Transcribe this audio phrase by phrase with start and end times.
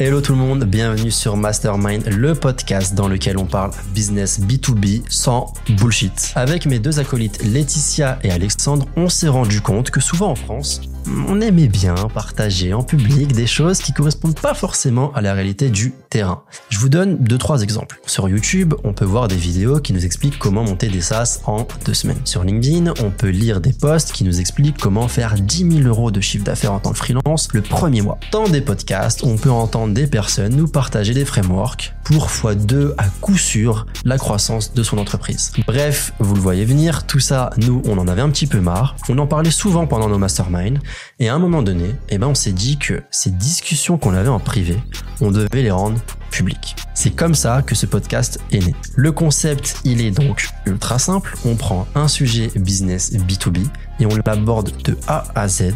[0.00, 5.04] Hello tout le monde, bienvenue sur Mastermind, le podcast dans lequel on parle business B2B
[5.08, 6.32] sans bullshit.
[6.34, 10.80] Avec mes deux acolytes Laetitia et Alexandre, on s'est rendu compte que souvent en France,
[11.28, 15.70] on aimait bien partager en public des choses qui correspondent pas forcément à la réalité
[15.70, 16.42] du terrain.
[16.70, 18.00] Je vous donne deux trois exemples.
[18.06, 21.66] Sur YouTube, on peut voir des vidéos qui nous expliquent comment monter des SaaS en
[21.84, 22.20] deux semaines.
[22.24, 26.10] Sur LinkedIn, on peut lire des posts qui nous expliquent comment faire 10 000 euros
[26.10, 28.18] de chiffre d'affaires en tant que freelance le premier mois.
[28.32, 33.04] Dans des podcasts, on peut entendre des personnes nous partager des frameworks pour x2 à
[33.20, 35.52] coup sûr la croissance de son entreprise.
[35.66, 38.96] Bref, vous le voyez venir, tout ça, nous, on en avait un petit peu marre.
[39.08, 40.80] On en parlait souvent pendant nos masterminds
[41.18, 44.28] et à un moment donné, eh ben, on s'est dit que ces discussions qu'on avait
[44.28, 44.76] en privé,
[45.20, 46.76] on devait les rendre publiques.
[46.94, 48.74] C'est comme ça que ce podcast est né.
[48.94, 51.36] Le concept, il est donc ultra simple.
[51.44, 53.66] On prend un sujet business B2B
[54.00, 55.74] et on l'aborde de A à Z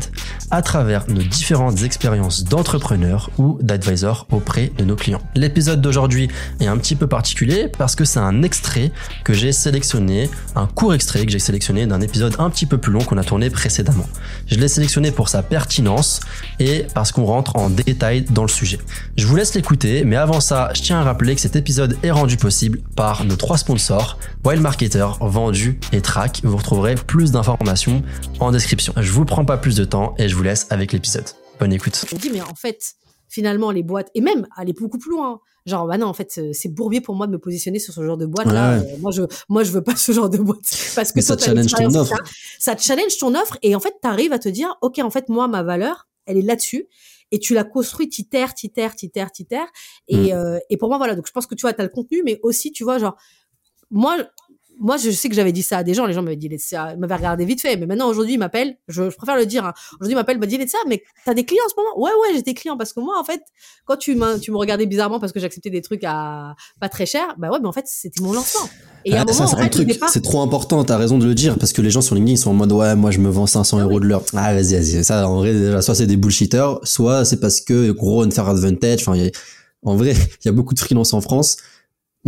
[0.50, 5.20] à travers nos différentes expériences d'entrepreneurs ou d'advisors auprès de nos clients.
[5.34, 6.28] L'épisode d'aujourd'hui
[6.60, 8.92] est un petit peu particulier parce que c'est un extrait
[9.24, 12.92] que j'ai sélectionné, un court extrait que j'ai sélectionné d'un épisode un petit peu plus
[12.92, 14.06] long qu'on a tourné précédemment.
[14.46, 16.20] Je l'ai sélectionné pour sa pertinence
[16.60, 18.78] et parce qu'on rentre en détail dans le sujet.
[19.16, 22.10] Je vous laisse l'écouter, mais avant ça, je tiens à rappeler que cet épisode est
[22.10, 26.42] rendu possible par nos trois sponsors, Wild Marketer, Vendu et Track.
[26.44, 28.02] Vous retrouverez plus d'informations
[28.40, 28.92] en description.
[28.94, 31.24] Je vous prends pas plus de temps et je vous laisse avec l'épisode.
[31.58, 32.04] Bonne écoute.
[32.10, 32.92] Je me dis, mais en fait,
[33.26, 36.68] finalement, les boîtes, et même aller beaucoup plus loin, genre, bah non, en fait, c'est
[36.68, 38.76] bourbier pour moi de me positionner sur ce genre de boîte-là.
[38.76, 38.92] Ouais.
[38.92, 40.92] Euh, moi, je, moi, je veux pas ce genre de boîte.
[40.94, 42.16] Parce que ça challenge ton offre.
[42.58, 45.30] Ça te challenge ton offre et en fait, t'arrives à te dire, OK, en fait,
[45.30, 46.86] moi, ma valeur, elle est là-dessus.
[47.30, 49.68] Et tu la construis, t'itères, t'itères, t'itères, t'itères.
[50.10, 50.14] Mm.
[50.14, 51.14] Et, euh, et pour moi, voilà.
[51.14, 53.16] Donc, je pense que tu vois, t'as le contenu, mais aussi, tu vois, genre,
[53.90, 54.16] moi,
[54.78, 56.92] moi, je sais que j'avais dit ça à des gens, les gens m'avaient dit, Laetitia,
[56.94, 59.64] ils m'avaient regardé vite fait, mais maintenant, aujourd'hui, ils m'appellent, je, je préfère le dire,
[59.64, 59.72] hein.
[59.94, 61.98] aujourd'hui, ils m'appellent, ils m'ont dit, Laetitia, mais t'as des clients en ce moment?
[62.00, 63.40] Ouais, ouais, j'ai des clients, parce que moi, en fait,
[63.84, 67.06] quand tu, m'as- tu me regardais bizarrement parce que j'acceptais des trucs à pas très
[67.06, 68.68] cher, bah ouais, mais en fait, c'était mon lancement.
[69.04, 69.46] Et à un Ah, moment,
[70.08, 72.38] c'est trop important, t'as raison de le dire, parce que les gens sur LinkedIn ils
[72.38, 74.24] sont en mode ouais, moi je me vends 500 euros de l'heure.
[74.34, 75.04] Ah, vas-y, vas-y.
[75.04, 79.00] Ça, en vrai, déjà, soit c'est des bullshitters, soit c'est parce que gros unfair advantage.
[79.08, 79.16] Enfin,
[79.82, 80.12] en vrai,
[80.44, 81.56] il y a beaucoup de freelance en France.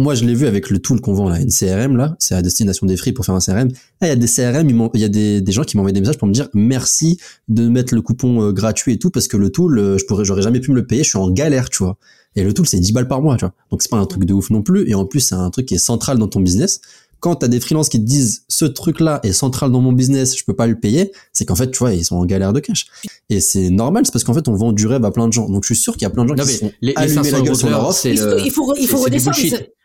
[0.00, 2.41] Moi, je l'ai vu avec le tool qu'on vend là, une CRM là, c'est à
[2.41, 3.69] destination des free pour faire un CRM.
[4.00, 6.00] Ah, il y a des CRM, il y a des, des gens qui m'envoient des
[6.00, 7.19] messages pour me dire merci
[7.49, 10.25] de mettre le coupon euh, gratuit et tout, parce que le tool, euh, je pourrais,
[10.25, 11.99] j'aurais jamais pu me le payer, je suis en galère, tu vois.
[12.34, 13.53] Et le tool, c'est 10 balles par mois, tu vois.
[13.71, 14.89] Donc c'est pas un truc de ouf non plus.
[14.89, 16.81] Et en plus, c'est un truc qui est central dans ton business
[17.21, 20.43] quand t'as des freelances qui te disent ce truc-là est central dans mon business, je
[20.43, 22.87] peux pas le payer, c'est qu'en fait, tu vois, ils sont en galère de cash.
[23.28, 25.49] Et c'est normal, c'est parce qu'en fait, on vend du rêve à plein de gens.
[25.49, 27.16] Donc, je suis sûr qu'il y a plein de gens Non, qui sont les, allumés
[27.16, 27.99] 500 la gueule euros sur leur offre.
[27.99, 28.19] c'est il
[28.50, 29.37] faut, il faut, il redescendre.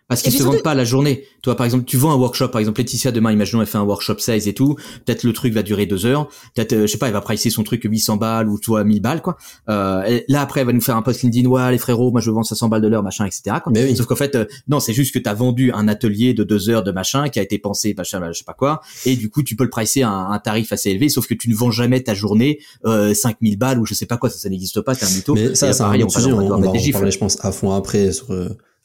[0.05, 1.23] C'est- Parce qu'ils se surtout- vendent pas la journée.
[1.41, 2.49] Toi, par exemple, tu vends un workshop.
[2.49, 4.75] Par exemple, Laetitia, demain, imaginons, elle fait un workshop 16 et tout.
[5.05, 6.27] Peut-être le truc va durer deux heures.
[6.55, 9.01] Peut-être, euh, je sais pas, elle va pricer son truc 800 balles ou toi 1000
[9.01, 9.37] balles, quoi.
[9.69, 11.47] Euh, là, après, elle va nous faire un post LinkedIn.
[11.49, 13.71] Ouais, les frérots, moi, je vends 500 balles de l'heure, machin, etc., quoi.
[13.73, 13.95] Mais oui.
[13.95, 16.83] Sauf qu'en fait, euh, non, c'est juste que t'as vendu un atelier de deux heures
[16.83, 18.81] de machin qui a été pensé, machin, je sais pas quoi.
[19.05, 21.09] Et du coup, tu peux le pricer à un, un tarif assez élevé.
[21.09, 24.17] Sauf que tu ne vends jamais ta journée, euh, 5000 balles ou je sais pas
[24.17, 24.29] quoi.
[24.29, 24.95] Ça, ça n'existe pas.
[24.95, 25.33] T'es un mytho.
[25.33, 28.11] Mais ça, c'est un sujet, on, va on en parler, je pense, à fond après
[28.11, 28.31] sur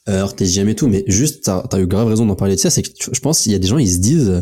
[0.09, 0.87] euh, heure, TGM et tout.
[0.87, 3.19] Mais juste, t'as as eu grave raison d'en parler de ça, c'est que tu- je
[3.19, 4.41] pense qu'il y a des gens, ils se disent, euh,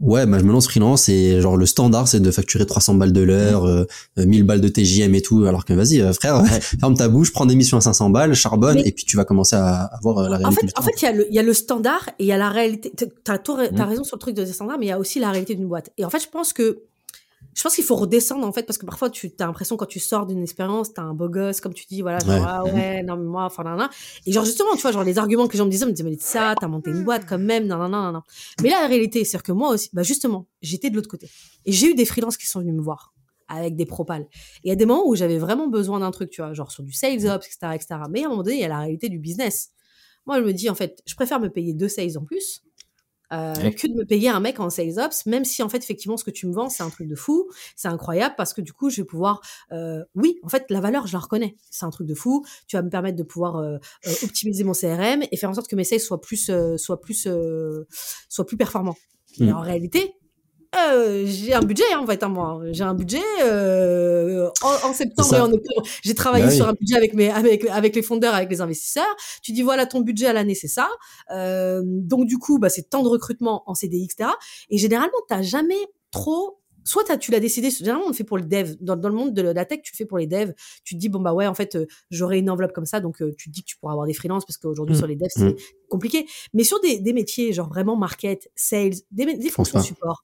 [0.00, 3.12] ouais, bah, je me lance freelance et genre le standard, c'est de facturer 300 balles
[3.12, 3.84] de l'heure, euh,
[4.18, 5.44] euh, 1000 balles de TGM et tout.
[5.44, 6.42] Alors que vas-y, euh, frère,
[6.80, 9.24] ferme ta bouche, prends des missions à 500 balles, charbonne, Mais- et puis tu vas
[9.24, 11.26] commencer à avoir euh, la réalité En fait, du en fait, il y a le,
[11.30, 12.92] il y a le standard et il y a la réalité.
[12.96, 13.88] T'as, t'as, t'as Mm.
[13.88, 15.90] raison sur le truc de standard, mais il y a aussi la réalité d'une boîte.
[15.98, 16.82] Et en fait, je pense que,
[17.54, 20.00] je pense qu'il faut redescendre, en fait, parce que parfois, tu as l'impression quand tu
[20.00, 22.40] sors d'une expérience, t'as un beau gosse, comme tu dis, voilà, genre, Ouais.
[22.46, 23.88] ah ouais, non, mais moi, enfin, nan, nan.
[24.26, 26.08] Et genre, justement, tu vois, genre, les arguments que les gens me disaient, me disaient,
[26.08, 28.22] mais ça, t'as monté une boîte quand même, non, non, non, non.
[28.62, 31.28] Mais là, la réalité, c'est que moi aussi, bah, justement, j'étais de l'autre côté.
[31.66, 33.12] Et j'ai eu des freelances qui sont venus me voir
[33.48, 34.22] avec des propals.
[34.22, 34.28] Et
[34.64, 36.82] il y a des moments où j'avais vraiment besoin d'un truc, tu vois, genre sur
[36.82, 38.00] du sales ops, etc., etc.
[38.10, 39.70] Mais à un moment donné, il y a la réalité du business.
[40.24, 42.62] Moi, je me dis, en fait, je préfère me payer deux sales en plus
[43.32, 43.74] euh, Ouais.
[43.74, 46.24] que de me payer un mec en sales ops, même si, en fait, effectivement, ce
[46.24, 48.90] que tu me vends, c'est un truc de fou, c'est incroyable, parce que du coup,
[48.90, 49.40] je vais pouvoir...
[49.72, 51.56] euh, oui, en fait, la valeur, je la reconnais.
[51.70, 52.44] C'est un truc de fou.
[52.66, 55.68] Tu vas me permettre de pouvoir euh, euh, optimiser mon CRM et faire en sorte
[55.68, 57.86] que mes sales soient plus, euh, soient plus, euh,
[58.28, 58.96] soient plus performants.
[59.38, 59.56] Mais Mm.
[59.56, 60.14] en réalité,
[60.74, 62.60] euh, j'ai un budget hein, en fait, hein, moi.
[62.70, 65.82] J'ai un budget euh, en, en septembre et en octobre.
[66.02, 66.56] J'ai travaillé Bah oui.
[66.56, 69.16] sur un budget avec mes avec avec les fondeurs, avec les investisseurs.
[69.42, 70.88] Tu dis voilà ton budget à l'année c'est ça.
[71.30, 74.30] Euh, donc du coup bah c'est tant de recrutement en CDI etc.
[74.70, 75.76] Et généralement t'as jamais
[76.10, 78.74] trop soit tu l'as décidé, généralement on le fait pour le dev.
[78.80, 80.52] Dans, dans le monde de la tech, tu le fais pour les devs.
[80.84, 83.22] Tu te dis, bon bah ouais, en fait, euh, j'aurai une enveloppe comme ça, donc
[83.22, 84.98] euh, tu te dis que tu pourras avoir des freelances parce qu'aujourd'hui Mm.
[84.98, 85.56] sur les devs, c'est Mm.
[85.88, 86.26] compliqué.
[86.54, 89.84] Mais sur des, des métiers, genre vraiment market, sales, des, des fonctions pas.
[89.84, 90.22] support,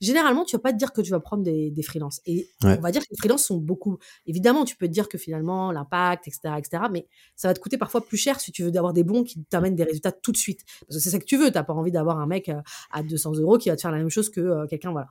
[0.00, 2.20] généralement tu vas pas te dire que tu vas prendre des, des freelances.
[2.26, 2.76] Et Ouais.
[2.78, 3.98] on va dire que les freelances sont beaucoup.
[4.26, 7.06] Évidemment, tu peux te dire que finalement, l'impact, etc., etc., mais
[7.36, 9.74] ça va te coûter parfois plus cher si tu veux avoir des bons qui t'amènent
[9.76, 10.60] des résultats tout de suite.
[10.86, 11.50] Parce que c'est ça que tu veux.
[11.50, 13.98] T'as pas envie d'avoir un mec euh, à 200 euros qui va te faire la
[13.98, 15.08] même chose que quelqu'un, voilà.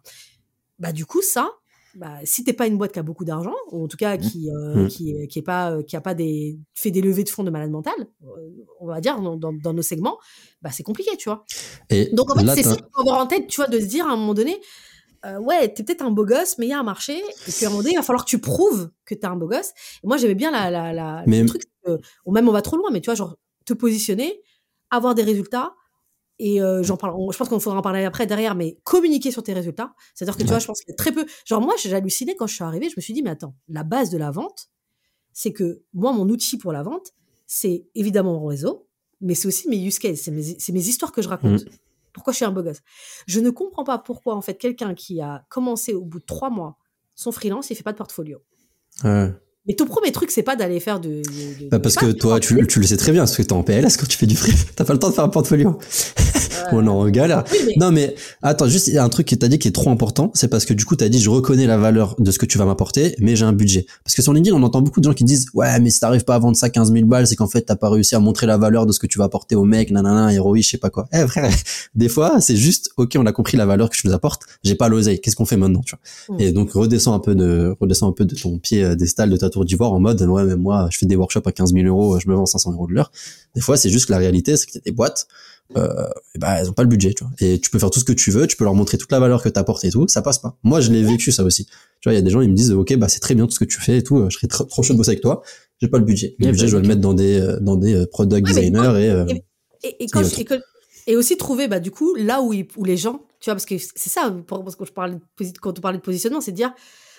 [0.80, 1.50] Bah, du coup, ça,
[1.96, 4.52] bah, si t'es pas une boîte qui a beaucoup d'argent, ou en tout cas qui,
[4.52, 4.88] euh, Mm.
[4.88, 7.44] qui, est- qui est pas, euh, qui a pas des, fait des levées de fonds
[7.44, 10.20] de malade mental, euh, on va dire, dans, dans, dans nos segments,
[10.62, 11.44] bah, c'est compliqué, tu vois.
[11.90, 13.86] Et Donc, en fait, c'est ça qu'il faut avoir en tête, tu vois, de se
[13.86, 14.62] dire à un moment donné,
[15.26, 17.66] euh, ouais, t'es peut-être un beau gosse, mais il y a un marché, et puis
[17.66, 19.72] à un moment donné, il va falloir que tu prouves que t'es un beau gosse.
[20.04, 22.62] Et moi, j'aimais bien la, la, la, Mais- le truc, que- ou même on va
[22.62, 23.36] trop loin, mais tu vois, genre,
[23.66, 24.40] te positionner,
[24.92, 25.74] avoir des résultats,
[26.40, 29.32] et euh, j'en parle, on- je pense qu'on faudra en parler après derrière, mais communiquer
[29.32, 29.94] sur tes résultats.
[30.14, 31.26] C'est-à-dire que tu vois, je pense qu'il y a très peu.
[31.46, 33.84] Genre, moi, j'ai halluciné quand je suis arrivée, je me suis dit, mais attends, la
[33.84, 34.70] base de la vente,
[35.34, 37.14] c'est que moi, mon outil pour la vente,
[37.48, 38.88] c'est évidemment mon réseau,
[39.22, 40.32] mais c'est aussi mes use cases, c'est
[40.72, 41.66] mes, histoires que je raconte.
[42.14, 42.80] Pourquoi je suis un beau gosse?
[43.28, 46.50] Je ne comprends pas pourquoi, en fait, quelqu'un qui a commencé au bout de trois
[46.50, 46.78] mois
[47.16, 48.40] son freelance, il fait pas de portfolio.
[49.04, 49.32] Ouais.
[49.68, 51.10] Mais ton premier truc, c'est pas d'aller faire de.
[51.22, 53.42] de- de- Bah, parce de- que toi, tu, tu le sais très bien, parce que
[53.44, 54.54] t'es en PLS quand tu fais du free.
[54.76, 55.78] T'as pas le temps de faire un portfolio.
[56.72, 57.44] On est en galère.
[57.52, 59.68] Oui, mais- Non, mais attends, juste, il y a un truc que t'as dit qui
[59.68, 62.32] est trop important, c'est parce que du coup, t'as dit, je reconnais la valeur de
[62.32, 63.86] ce que tu vas m'apporter, mais j'ai un budget.
[64.04, 66.24] Parce que sur LinkedIn, on entend beaucoup de gens qui disent, ouais, mais si t'arrives
[66.24, 68.48] pas à vendre ça 15 000 balles, c'est qu'en fait, t'as pas réussi à montrer
[68.48, 70.90] la valeur de ce que tu vas apporter au mec, nanana, héroïne, je sais pas
[70.90, 71.08] quoi.
[71.14, 71.52] Eh, frère,
[71.96, 74.76] des fois, c'est juste, ok, on a compris la valeur que tu nous apportes, j'ai
[74.76, 75.96] pas l'oseille, qu'est-ce qu'on fait maintenant, tu
[76.28, 76.38] vois?
[76.38, 76.42] Mm.
[76.42, 79.30] Et donc, redescends un peu de, redescends un peu de ton pied euh, des stalles
[79.30, 81.74] de ta tour d'ivoire en mode, ouais, mais moi, je fais des workshops à 15
[81.74, 83.12] 000 euros, je me vends 500 euros de l'heure.
[83.56, 85.28] Des fois, c'est juste que la réalité, c'est que t'as des boîtes,
[85.76, 87.34] euh, bah, elles ont pas le budget, tu vois.
[87.40, 89.20] Et tu peux faire tout ce que tu veux, tu peux leur montrer toute la
[89.20, 90.58] valeur que t'apportes et tout, ça passe pas.
[90.64, 91.66] Moi, je l'ai vécu, ça aussi.
[91.66, 91.74] Tu
[92.06, 93.52] vois, il y a des gens, ils me disent, ok, bah, c'est très bien tout
[93.52, 95.22] ce que tu fais et tout, euh, je serais trop, trop chaud de bosser avec
[95.22, 95.42] toi.
[95.82, 96.36] J'ai pas le budget.
[96.40, 99.10] Le budget, je dois le mettre dans des, euh, dans des product Ouais, designers et,
[100.00, 100.22] Et, quand
[101.16, 103.78] aussi trouver, bah, du coup, là où, ils- où les gens, tu vois, parce que
[103.78, 106.74] c'est ça, parce que je posi- quand on parlait de positionnement, c'est de dire,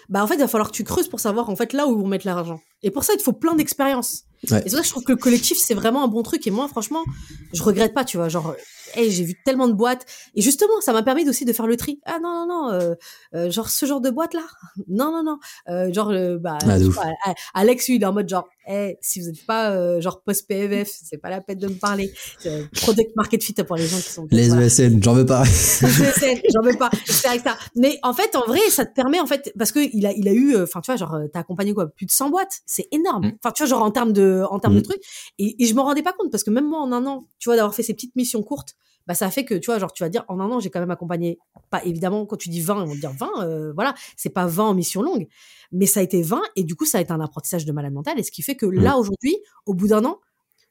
[0.09, 1.93] bah, en fait, il va falloir que tu creuses pour savoir, en fait, là où
[1.93, 2.61] ils vont mettre l'argent.
[2.83, 4.25] Et pour ça, il te faut plein d'expériences.
[4.45, 6.47] Et c'est pour ça que je trouve que le collectif, c'est vraiment un bon truc.
[6.47, 7.05] Et moi, franchement,
[7.53, 8.55] je regrette pas, tu vois, genre,
[8.95, 10.05] hey, j'ai vu tellement de boîtes.
[10.35, 12.01] Et justement, ça m'a permis aussi de faire le tri.
[12.07, 12.95] Ah non, non, non, euh,
[13.35, 14.43] euh, genre ce genre de boîte-là.
[14.89, 15.39] Non, non, non.
[15.69, 19.21] Euh, genre, euh, bah, Ah, pas, Alex, lui, il est en mode genre, hey, si
[19.21, 22.13] vous n'êtes pas euh, genre post-PMF, c'est pas la peine de me parler.
[22.47, 24.27] Euh, product market fit pour les gens qui sont.
[24.31, 24.67] les voilà.
[24.67, 25.43] ESN, j'en veux pas.
[25.45, 27.39] ESN, j'en veux pas, etc..
[27.77, 30.29] Mais en fait, en vrai, ça te permet, en fait, parce que il a, il
[30.29, 33.27] a eu, enfin, tu vois, genre, t'as accompagné quoi, plus de 100 boîtes, c'est énorme.
[33.27, 33.33] Mm.
[33.43, 34.79] Enfin, tu vois, genre en termes de, en termes Mm.
[34.79, 35.03] de trucs.
[35.39, 37.49] Et, et je m'en rendais pas compte parce que même moi, en un an, tu
[37.49, 38.75] vois, d'avoir fait ces petites missions courtes,
[39.09, 40.79] bah, ça fait que, tu vois, genre, tu vas dire, en un an, j'ai quand
[40.81, 41.39] même accompagné,
[41.71, 44.47] pas évidemment, quand tu dis 20, on va te dire 20, euh, voilà, c'est pas
[44.47, 45.27] 20 en mission longue,
[45.73, 47.93] mais ça a été 20, et du coup, ça a été un apprentissage de malade
[47.95, 50.21] mental, et ce qui fait que là, aujourd'hui, au bout d'un an,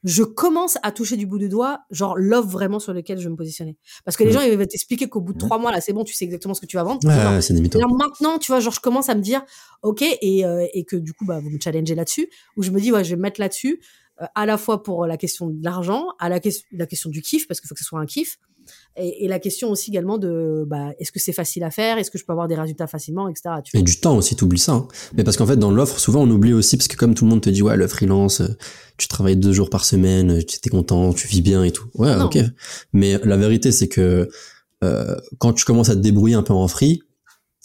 [0.03, 3.31] je commence à toucher du bout du doigt, genre, l'offre vraiment sur lequel je vais
[3.31, 3.75] me positionner.
[4.05, 4.33] Parce que les Mm.
[4.33, 6.53] gens, ils vont t'expliquer qu'au bout de trois mois, là, c'est bon, tu sais exactement
[6.53, 6.99] ce que tu vas vendre.
[7.01, 7.09] C'est
[7.97, 9.43] maintenant, tu vois, genre, je commence à me dire,
[9.81, 12.79] OK, et, euh, et que du coup, bah, vous me challengez là-dessus, où je me
[12.79, 13.81] dis, ouais, je vais me mettre là-dessus,
[14.35, 17.47] à la fois pour la question de l'argent, à la, question la question du kiff,
[17.47, 18.37] parce qu'il faut que ce soit un kiff,
[18.97, 22.11] et, et la question aussi également de, bah, est-ce que c'est facile à faire, est-ce
[22.11, 23.55] que je peux avoir des résultats facilement, etc.
[23.63, 24.73] Tu Et du temps aussi, t'oublies ça.
[24.73, 24.87] hein.
[25.15, 27.29] Mais parce qu'en fait, dans l'offre, souvent, on oublie aussi, parce que comme tout le
[27.29, 28.47] monde te dit, ouais, le freelance, euh,
[28.97, 31.87] tu travailles deux jours par semaine, euh, tu es content, tu vis bien et tout.
[31.93, 32.25] Ouais, Non.
[32.25, 32.39] ok.
[32.91, 34.27] Mais la vérité, c'est que
[34.83, 37.01] euh, quand tu commences à te débrouiller un peu en free,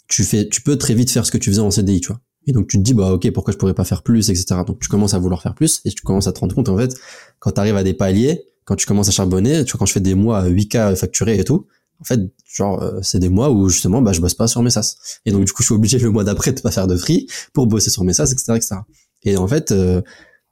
[0.07, 2.21] tu fais, tu peux très vite faire ce que tu faisais en CDI, tu vois.
[2.47, 4.61] Et donc tu te dis, bah ok, pourquoi je pourrais pas faire plus, etc.
[4.65, 6.77] Donc tu commences à vouloir faire plus et tu commences à te rendre compte, en
[6.77, 6.95] fait,
[7.39, 9.99] quand tu arrives à des paliers, quand tu commences à charbonner, tu quand je fais
[9.99, 11.67] des mois à 8K facturés et tout,
[11.99, 12.19] en fait,
[12.53, 14.97] genre, euh, c'est des mois où justement, bah, je bosse pas sur mes sas.
[15.25, 17.27] Et donc, du coup, je suis obligé le mois d'après de pas faire de free
[17.53, 18.75] pour bosser sur mes sas, etc., etc.
[19.23, 20.01] Et en fait, euh,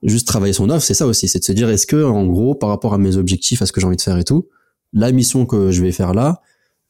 [0.02, 2.56] juste travailler son offre, c'est ça aussi, c'est de se dire, est-ce que, en gros,
[2.56, 4.48] par rapport à mes objectifs, à ce que j'ai envie de faire et tout,
[4.94, 6.42] la mission que je vais faire là,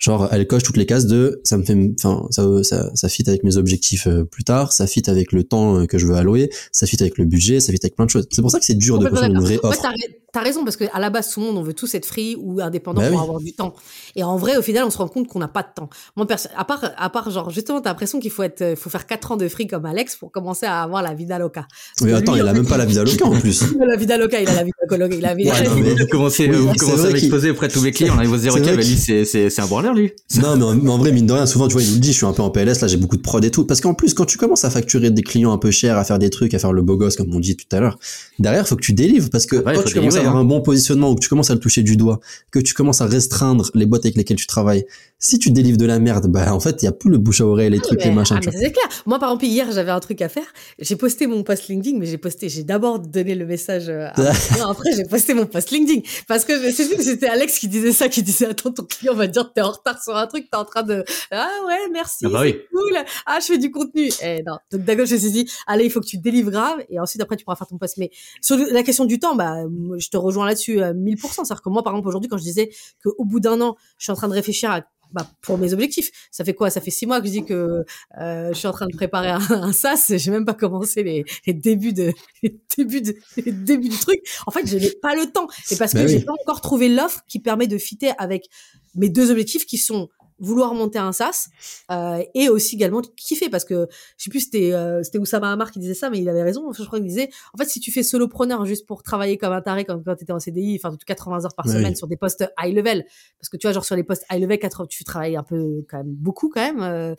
[0.01, 3.23] genre, elle coche toutes les cases de, ça me fait, enfin, ça, ça, ça fit
[3.27, 6.15] avec mes objectifs euh, plus tard, ça fit avec le temps euh, que je veux
[6.15, 8.27] allouer, ça fit avec le budget, ça fit avec plein de choses.
[8.31, 9.69] C'est pour ça que c'est dur de construire une vraie d'accord.
[9.69, 9.93] En fait, offre.
[10.31, 12.05] T'as ra- t'as raison, parce qu'à la base, tout le monde, on veut tous être
[12.05, 13.23] free ou indépendant Bah pour oui.
[13.23, 13.73] avoir du temps.
[14.15, 15.89] Et en vrai, au final, on se rend compte qu'on n'a pas de temps.
[16.15, 16.25] Moi,
[16.57, 19.31] à part, à part, genre, justement, t'as l'impression qu'il faut être, euh, faut faire 4
[19.31, 21.61] ans de free comme Alex pour commencer à avoir la vida loca.
[21.97, 23.63] Parce Mais attends, lui, il a même pas la vie d'aloca en plus.
[23.75, 25.51] il a la vida loca, il a la vida coloc, il a la vida.
[25.53, 28.15] Ouais, non, mais- Vous commencez, Oui, vous commencez à m'exposer auprès de tous mes clients.
[28.17, 30.11] Dire, C'est ok, vrai bah, qu'il- lui, c'est, un branleur, lui.
[30.41, 31.99] Non, mais en, mais en vrai, mine de rien, souvent, tu vois, il nous le
[31.99, 33.65] dit, je suis un peu en PLS, là, j'ai beaucoup de prod et tout.
[33.65, 36.19] Parce qu'en plus, quand tu commences à facturer des clients un peu chers, à faire
[36.19, 37.99] des trucs, à faire le beau gosse, comme on dit tout à l'heure,
[38.39, 39.29] derrière, faut que tu délivres.
[39.29, 41.59] Parce que Ouais, quand commences avoir un bon positionnement ou que tu commences à le
[41.59, 42.19] toucher du doigt,
[42.51, 44.85] que tu commences à restreindre les boîtes avec lesquelles tu travailles,
[45.23, 47.41] si tu délivres de la merde, bah en fait, il y a plus le bouche
[47.41, 48.39] à oreille, les trucs, mais, les machins.
[48.43, 48.87] ah, c'est clair.
[49.05, 50.45] Moi, par exemple, hier, j'avais un truc à faire.
[50.79, 54.33] J'ai posté mon post LinkedIn, mais j'ai posté, j'ai d'abord donné le message euh, à
[54.33, 54.69] client.
[54.69, 56.01] Après, j'ai posté mon post LinkedIn.
[56.27, 58.83] Parce que je sais plus que c'était Alex qui disait ça, qui disait, attends, ton
[58.83, 61.89] client va dire t'es en retard sur un truc, t'es en train de, ah ouais,
[61.93, 62.57] merci, Ah bah c'est oui.
[62.71, 62.97] cool.
[63.27, 64.09] Ah, je fais du contenu.
[64.23, 64.57] Eh non.
[64.71, 66.79] Donc, d'accord, je me suis dit, allez, il faut que tu délivres grave.
[66.89, 67.97] Et ensuite, après, tu pourras faire ton post.
[67.97, 68.09] Mais
[68.41, 69.57] sur la question du temps, bah,
[69.99, 71.17] je te rejoins là-dessus à 1000%.
[71.45, 72.69] C'est-à-dire que moi, par exemple, aujourd'hui, quand je disais
[73.03, 74.81] qu'au bout d'un an, je suis en train de réfléchir à
[75.13, 76.09] bah, pour mes objectifs.
[76.31, 76.69] Ça fait quoi?
[76.69, 77.83] Ça fait six mois que je dis que
[78.21, 80.13] euh, je suis en train de préparer un, un SaaS.
[80.15, 82.13] J'ai même pas commencé les, les débuts de
[82.43, 83.15] les débuts de
[83.45, 84.21] les débuts du truc.
[84.47, 85.47] En fait, je n'ai pas le temps.
[85.69, 86.23] Et parce que Bah j'ai oui.
[86.23, 88.47] pas encore trouvé l'offre qui permet de fitter avec
[88.95, 90.07] mes deux objectifs qui sont
[90.41, 91.47] vouloir monter un SaaS
[91.91, 95.71] euh, et aussi également kiffer parce que je sais plus c'était euh, c'était Oussama Hamar
[95.71, 97.91] qui disait ça mais il avait raison je crois qu'il disait en fait si tu
[97.91, 100.95] fais solopreneur juste pour travailler comme un taré comme quand tu étais en CDI enfin
[101.05, 103.05] 80 heures par semaine sur des postes high level
[103.39, 105.85] parce que tu vois genre sur les postes high level 80 tu travailles un peu
[105.89, 107.15] quand même beaucoup quand même euh,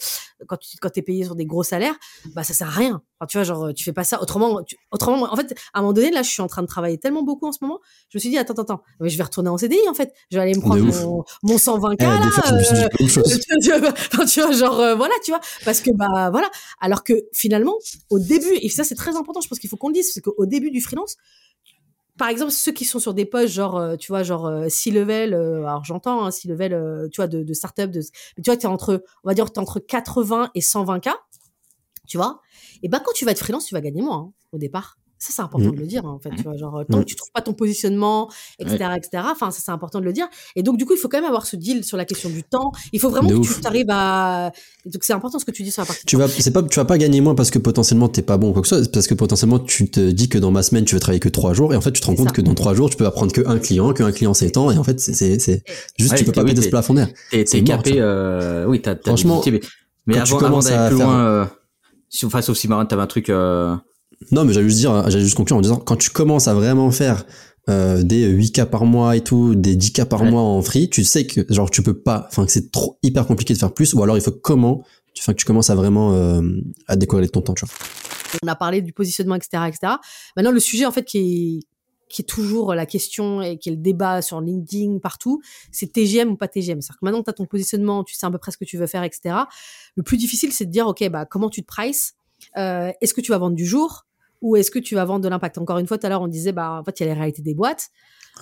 [0.46, 1.94] quand tu quand t'es payé sur des gros salaires
[2.34, 3.02] bah ça sert à rien.
[3.20, 4.20] Enfin, tu vois genre tu fais pas ça.
[4.20, 6.66] Autrement tu- autrement en fait à un moment donné là je suis en train de
[6.66, 9.16] travailler tellement beaucoup en ce moment je me suis dit attends attends attends mais je
[9.16, 10.12] vais retourner en CDI en fait.
[10.30, 12.88] Je vais aller me prendre mon, mon 120k Eh, là
[13.18, 16.50] euh, tu vois, genre euh, voilà, tu vois, parce que bah voilà,
[16.80, 17.74] alors que finalement
[18.10, 20.20] au début et ça c'est très important, je pense qu'il faut qu'on le dise, c'est
[20.20, 21.16] qu'au début du freelance,
[22.18, 24.90] par exemple ceux qui sont sur des postes genre euh, tu vois genre euh, six
[24.90, 28.42] level, euh, alors j'entends hein, six level, euh, tu vois de, de start-up, de, tu
[28.46, 31.10] vois t'es entre, on va dire t'es entre 80 et 120 k,
[32.06, 32.40] tu vois,
[32.82, 34.98] et ben quand tu vas être freelance, tu vas gagner moins hein, au départ.
[35.22, 35.74] Ça, c'est important Mm.
[35.76, 36.30] de le dire, hein, en fait.
[36.36, 37.00] Tu vois, genre, tant Mm.
[37.02, 39.22] que tu trouves pas ton positionnement, etc., etc.
[39.30, 40.26] Enfin, ça, c'est important de le dire.
[40.56, 42.42] Et donc, du coup, il faut quand même avoir ce deal sur la question du
[42.42, 42.72] temps.
[42.92, 43.60] Il faut vraiment De que ouf.
[43.60, 44.50] tu arrives à.
[44.84, 46.04] Donc, c'est important ce que tu dis sur la partie.
[46.06, 48.48] Tu vas, c'est pas, tu vas pas gagner moins parce que potentiellement t'es pas bon
[48.48, 50.64] ou quoi que ce soit, c'est parce que potentiellement tu te dis que dans ma
[50.64, 52.28] semaine tu veux travailler que trois jours et en fait tu te rends C'est compte
[52.28, 52.34] ça.
[52.34, 54.76] que dans trois jours tu peux apprendre que un client, que un client s'étend et
[54.78, 55.62] en fait c'est, c'est, c'est
[55.98, 57.08] juste Ouais, tu peux pas t'es- ce plafond d'air.
[57.30, 59.40] T'es C'est capé, euh, oui, t'as, Franchement,
[60.06, 61.44] mais, avant, d'aller à plus faire- loin, euh,
[62.24, 63.76] enfin, sauf si Marine, t'avais un truc, euh,
[64.30, 66.90] Non, mais j'allais juste dire, j'allais juste conclure en disant, quand tu commences à vraiment
[66.90, 67.24] faire
[67.68, 70.30] euh, des 8K par mois et tout, des 10K par Ouais.
[70.30, 73.26] mois en free, tu sais que genre tu peux pas, enfin que c'est trop hyper
[73.26, 74.84] compliqué de faire plus, ou alors il faut comment,
[75.18, 76.42] enfin que tu commences à vraiment euh,
[76.88, 77.74] à décoller de ton temps, tu vois.
[78.42, 79.94] On a parlé du positionnement, etc., etc.
[80.36, 81.60] Maintenant, le sujet, en fait, qui est,
[82.08, 86.30] qui est toujours la question et qui est le débat sur LinkedIn, partout, c'est TGM
[86.30, 86.80] ou pas TGM.
[86.80, 88.64] C'est-à-dire que maintenant que tu as ton positionnement, tu sais à peu près ce que
[88.64, 89.34] tu veux faire, etc.
[89.96, 92.14] Le plus difficile, c'est de dire, OK, bah, comment tu te prices
[92.56, 94.06] Euh, Est-ce que tu vas vendre du jour?
[94.42, 95.56] Ou est-ce que tu vas vendre de l'impact?
[95.56, 97.18] Encore une fois, tout à l'heure, on disait, bah, en fait, il y a les
[97.18, 97.88] réalités des boîtes.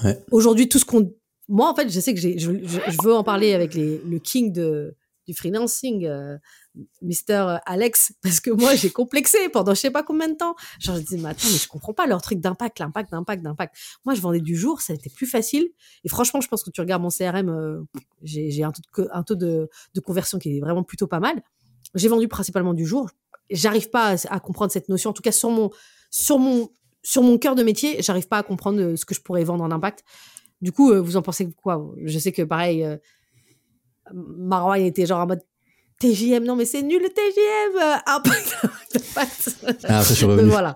[0.02, 0.18] Ouais.
[0.32, 1.12] Aujourd'hui, tout ce qu'on...
[1.48, 3.98] Moi, en fait, je sais que j'ai, je, je, je veux en parler avec les,
[3.98, 6.38] le king de, du freelancing, euh,
[7.02, 10.54] Mister Alex, parce que moi, j'ai complexé pendant je sais pas combien de temps.
[10.78, 13.74] Genre, je disais, mais attends, mais je comprends pas leur truc d'impact, l'impact, d'impact, d'impact.
[14.04, 15.68] Moi, je vendais du jour, ça a été plus facile.
[16.04, 17.82] Et franchement, je pense que tu regardes mon CRM, euh,
[18.22, 21.42] j'ai un taux, de, un taux de, de conversion qui est vraiment plutôt pas mal.
[21.96, 23.10] J'ai vendu principalement du jour.
[23.50, 25.10] J'arrive pas à, à comprendre cette notion.
[25.10, 25.70] En tout cas, sur mon,
[26.10, 26.70] sur mon,
[27.02, 29.64] sur mon cœur de métier, j'arrive pas à comprendre euh, ce que je pourrais vendre
[29.64, 30.04] en impact.
[30.60, 32.96] Du coup, euh, vous en pensez quoi Je sais que pareil, euh,
[34.12, 35.40] Marwan était genre en mode
[36.00, 38.56] TJM, non mais c'est nul le TJM, impact,
[38.94, 39.56] impact.
[39.84, 40.50] Ah, après je suis Donc revenu.
[40.50, 40.74] voilà,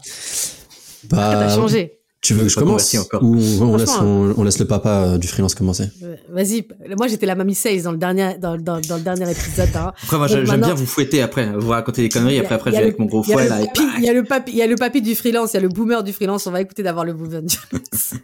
[1.04, 2.00] Bah, t'as changé.
[2.24, 5.28] Tu veux que je commence ou on laisse, on, on laisse le papa euh, du
[5.28, 5.90] freelance commencer?
[6.02, 6.66] Euh, Vas-y,
[6.96, 9.68] moi j'étais la mamie sales dans le dernier, dans, dans, dans le dernier épisode.
[9.76, 9.92] Hein.
[10.02, 12.82] après, moi, j'aime bien vous fouetter après, vous raconter des conneries, après, après, je vais
[12.82, 13.58] avec mon gros fouet, là,
[13.98, 15.62] il y a le papy, il y a le papy du freelance, il y a
[15.62, 16.46] le boomer du freelance.
[16.46, 18.14] On va écouter d'avoir le boomer du freelance.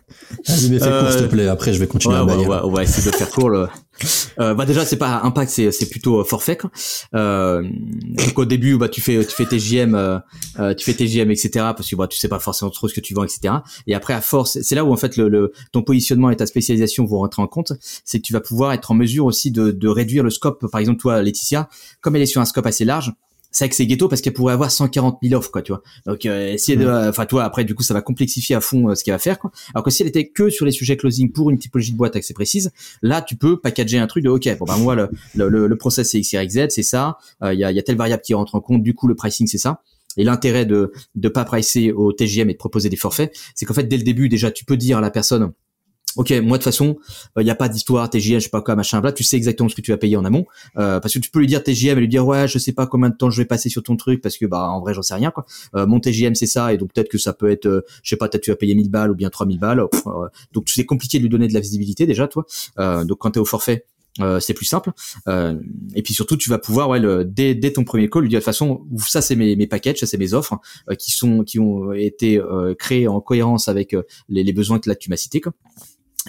[0.48, 1.48] Vas-y, mais fais Euh, court s'il te plaît.
[1.48, 3.50] Après, je vais continuer Ouais, à ouais, ouais, on va essayer de faire court.
[3.50, 3.68] Le...
[4.38, 6.56] Euh, bah déjà c'est pas impact, c'est c'est plutôt euh, forfait.
[6.56, 6.70] Quoi.
[7.14, 10.18] Euh, donc au début bah tu fais tu fais tes JM, euh,
[10.58, 11.50] euh, tu fais tes JM etc.
[11.76, 13.54] Parce que bah tu sais pas forcément trop ce que tu vends etc.
[13.86, 16.46] Et après à force, c'est là où en fait le, le ton positionnement et ta
[16.46, 17.72] spécialisation vont rentrer en compte.
[18.04, 20.66] C'est que tu vas pouvoir être en mesure aussi de, de réduire le scope.
[20.70, 21.68] Par exemple toi Laetitia,
[22.00, 23.12] comme elle est sur un scope assez large.
[23.50, 25.82] C'est vrai que c'est ghetto parce qu'elle pourrait avoir 140 000 offres, quoi, tu vois.
[26.06, 28.94] Donc, euh, essayer de, enfin, toi, après, du coup, ça va complexifier à fond euh,
[28.94, 29.50] ce qu'elle va faire, quoi.
[29.74, 32.16] Alors que si elle était que sur les sujets closing pour une typologie de boîte
[32.16, 32.70] assez précise,
[33.02, 36.10] là, tu peux packager un truc de, ok, bon, bah, moi, le, le, le, process,
[36.10, 37.18] c'est X, Y, Z, c'est ça.
[37.42, 38.82] Il y, a, y a telle variable qui rentre en compte.
[38.82, 39.82] Du coup, le pricing, c'est ça.
[40.16, 43.74] Et l'intérêt de de pas pricer au TGM et de proposer des forfaits, c'est qu'en
[43.74, 45.52] fait, dès le début, déjà, tu peux dire à la personne,
[46.16, 46.96] Ok, moi de toute façon,
[47.38, 49.12] il n'y a pas d'histoire TGM, je sais pas quoi, machin, bla.
[49.12, 50.44] Tu sais exactement ce que tu vas payer en amont,
[50.76, 52.86] euh, parce que tu peux lui dire TGM et lui dire ouais, je sais pas
[52.86, 55.02] combien de temps je vais passer sur ton truc, parce que bah en vrai j'en
[55.02, 55.46] sais rien quoi.
[55.76, 58.16] Euh, mon TGM c'est ça, et donc peut-être que ça peut être, euh, je sais
[58.16, 59.80] pas, peut-être tu vas payer 1000 balles ou bien 3000 balles.
[59.80, 62.44] Euh, donc c'est compliqué de lui donner de la visibilité déjà toi.
[62.78, 63.84] Euh, donc quand t'es au forfait,
[64.20, 64.90] euh, c'est plus simple.
[65.28, 65.54] Euh,
[65.94, 68.40] et puis surtout, tu vas pouvoir, ouais, dès, dès ton premier call, lui dire de
[68.40, 70.58] toute façon, ça c'est mes, mes packages, ça c'est mes offres
[70.90, 74.78] euh, qui sont qui ont été euh, créés en cohérence avec euh, les, les besoins
[74.78, 75.40] que là tu m'as cités.
[75.40, 75.52] Quoi.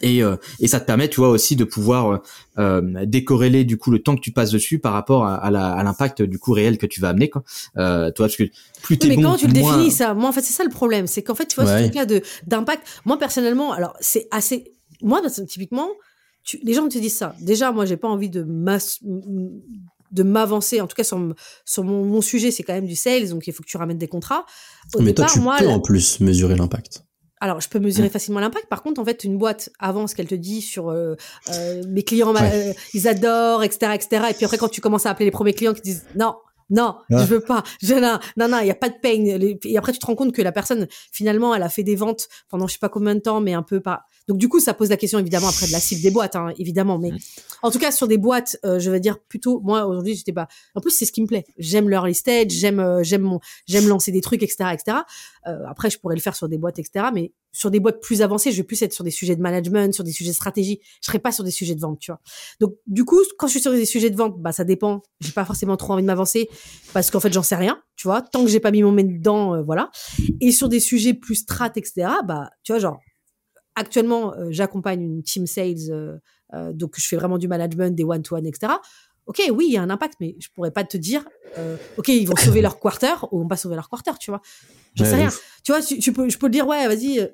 [0.02, 2.22] Et, euh, et ça te permet, tu vois, aussi de pouvoir
[2.58, 6.22] euh, décorréler du coup le temps que tu passes dessus par rapport à, à l'impact
[6.22, 7.30] du coup réel que tu vas amener.
[7.30, 7.44] Quoi.
[7.78, 8.44] Euh, toi, parce que
[8.84, 10.14] plus Oui, mais bon, comment tu le moins- définis ça?
[10.14, 11.78] Moi, en fait, c'est ça le problème, c'est qu'en fait, tu vois, Ouais.
[11.78, 12.88] ce truc-là de d'impact.
[13.06, 14.72] Moi, personnellement, alors c'est assez.
[15.02, 15.90] Moi, typiquement,
[16.44, 16.60] tu...
[16.64, 17.36] les gens te disent ça.
[17.42, 18.98] Déjà, moi, j'ai pas envie de m'as-
[20.12, 20.80] de m'avancer.
[20.82, 21.34] En tout cas, sur,
[21.66, 23.98] sur mon, mon sujet, c'est quand même du sales, donc il faut que tu ramènes
[23.98, 24.46] des contrats.
[24.96, 27.04] Au Mais toi, départ, tu moi, peux en plus mesurer l'impact.
[27.42, 28.68] Alors, je peux mesurer facilement l'impact.
[28.68, 31.16] Par contre, en fait, une boîte, avant ce qu'elle te dit sur euh,
[31.50, 32.42] euh, mes clients, Ouais.
[32.70, 34.28] euh, ils adorent, etc., etc.
[34.30, 36.36] Et puis après, quand tu commences à appeler les premiers clients qui disent non,
[36.72, 39.24] non, je veux pas, je, non, non, non, il y a pas de pain.
[39.66, 42.28] Et après, tu te rends compte que la personne, finalement, elle a fait des ventes
[42.50, 44.06] pendant je sais pas combien de temps, mais un peu pas.
[44.28, 46.54] Donc, du coup, ça pose la question, évidemment, après de la cible des boîtes, hein,
[46.58, 46.98] évidemment.
[46.98, 47.12] Mais
[47.62, 50.48] en tout cas, sur des boîtes, euh, je vais dire plutôt, moi, aujourd'hui, j'étais pas.
[50.76, 51.46] En plus, c'est ce qui me plaît.
[51.58, 55.00] J'aime l'early stage, j'aime, euh, j'aime mon, j'aime lancer des trucs, etc., etc.
[55.48, 57.08] Euh, après, je pourrais le faire sur des boîtes, etc.
[57.14, 59.94] Mais sur des boîtes plus avancées, je vais plus être sur des sujets de management,
[59.94, 60.80] sur des sujets de stratégie.
[61.02, 62.22] Je serai pas sur des sujets de vente, tu vois.
[62.60, 65.02] Donc, du coup, quand je suis sur des sujets de vente, bah, ça dépend.
[65.20, 66.50] J'ai pas forcément trop envie de m'avancer
[66.94, 68.22] parce qu'en fait, j'en sais rien, tu vois.
[68.22, 69.92] Tant que j'ai pas mis mon main dedans, euh, voilà.
[70.40, 73.00] Et sur des sujets plus strat, etc., bah, tu vois, genre,
[73.76, 76.18] actuellement, euh, j'accompagne une team sales, euh,
[76.54, 78.74] euh, donc je fais vraiment du management, des one-to-one, etc.
[79.26, 81.24] Ok, oui, il y a un impact, mais je pourrais pas te dire,
[81.58, 84.42] euh, ok, ils vont sauver leur quarter ou on va sauver leur quarter, tu vois.
[84.96, 85.30] J'en sais rien.
[85.64, 87.32] Tu vois, tu, tu peux, je peux te dire, ouais, vas-y.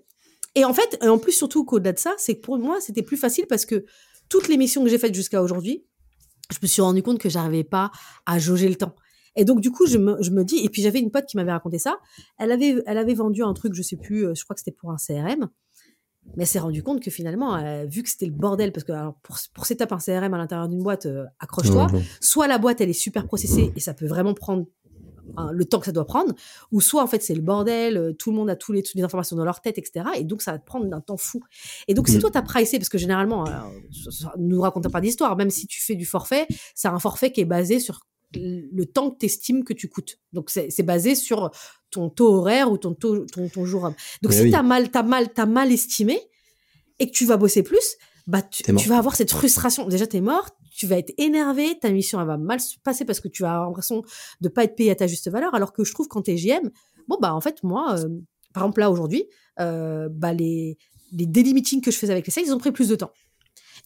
[0.58, 3.16] Et en fait, en plus, surtout qu'au-delà de ça, c'est que pour moi, c'était plus
[3.16, 3.86] facile parce que
[4.28, 5.86] toutes les missions que j'ai faites jusqu'à aujourd'hui,
[6.52, 7.92] je me suis rendu compte que j'arrivais pas
[8.26, 8.96] à jauger le temps.
[9.36, 11.38] Et donc, du coup, je me, je me dis, et puis j'avais une pote qui
[11.38, 12.00] m'avait raconté ça.
[12.40, 14.76] Elle avait, elle avait vendu un truc, je sais plus, euh, je crois que c'était
[14.76, 15.48] pour un CRM.
[16.36, 18.94] Mais elle s'est rendu compte que finalement, euh, vu que c'était le bordel, parce que
[18.94, 21.86] alors, pour, pour setup un CRM à l'intérieur d'une boîte, euh, accroche-toi.
[22.20, 24.66] Soit la boîte, elle est super processée et ça peut vraiment prendre
[25.36, 26.34] hein, le temps que ça doit prendre,
[26.72, 28.96] ou soit en fait c'est le bordel, euh, tout le monde a tous les, toutes
[28.96, 30.06] les informations dans leur tête, etc.
[30.16, 31.42] Et donc ça va te prendre un temps fou.
[31.88, 32.22] Et donc si Mm.
[32.22, 33.52] toi t'as pricé, parce que généralement, euh,
[34.38, 37.46] nous racontons pas d'histoire, même si tu fais du forfait, c'est un forfait qui est
[37.46, 38.02] basé sur
[38.34, 40.20] le temps que tu estimes que tu coûtes.
[40.34, 41.50] Donc c'est basé sur
[41.92, 43.84] ton taux horaire ou ton taux ton, ton jour.
[43.84, 43.96] Donc
[44.32, 44.52] Mais si oui.
[44.52, 46.20] t'as mal t'as mal t'as mal estimé
[47.00, 47.96] et que tu vas bosser plus,
[48.28, 49.88] bah tu, T'es vas avoir cette frustration.
[49.88, 53.22] Déjà t'es mort, tu vas être énervé, ta mission elle va mal se passer parce
[53.22, 54.04] que tu avoir l'impression
[54.42, 55.56] de pas être payé à ta juste valeur.
[55.56, 56.70] Alors que je trouve qu'en TGM,
[57.08, 58.10] bon bah en fait moi, euh,
[58.54, 59.26] par exemple là aujourd'hui,
[59.60, 60.78] euh, bah les
[61.14, 63.12] les daily meetings que je faisais avec les sales, ils ont pris plus de temps.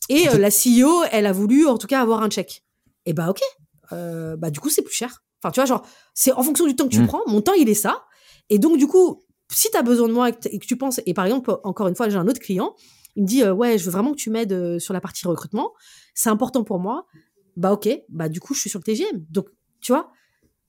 [0.10, 2.64] Et euh, la CEO, elle a voulu en tout cas avoir un check.
[3.06, 3.42] Et bah ok,
[3.92, 5.24] bah du coup c'est plus cher.
[5.44, 7.08] Enfin tu vois genre c'est en fonction du temps que tu Mm.
[7.08, 8.04] prends, mon temps il est ça.
[8.50, 11.14] Et donc du coup si tu as besoin de moi et que tu penses et
[11.14, 12.76] par exemple encore une fois j'ai un autre client,
[13.16, 15.28] il me dit euh, ouais je veux vraiment que tu m'aides euh, sur la partie
[15.28, 15.74] recrutement,
[16.14, 17.06] c'est important pour moi.
[17.58, 19.26] Bah ok, bah du coup je suis sur le TGM.
[19.30, 19.48] Donc
[19.82, 20.12] tu vois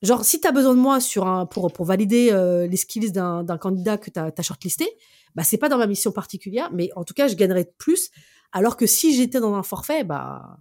[0.03, 3.13] Genre, si tu as besoin de moi sur un, pour, pour valider euh, les skills
[3.13, 4.89] d'un d'un candidat que tu as, shortlisté,
[5.37, 8.11] bah, c'est pas dans ma mission particulière, mais en tout cas, je gagnerais plus.
[8.51, 10.59] Alors que si j'étais dans un forfait, bah.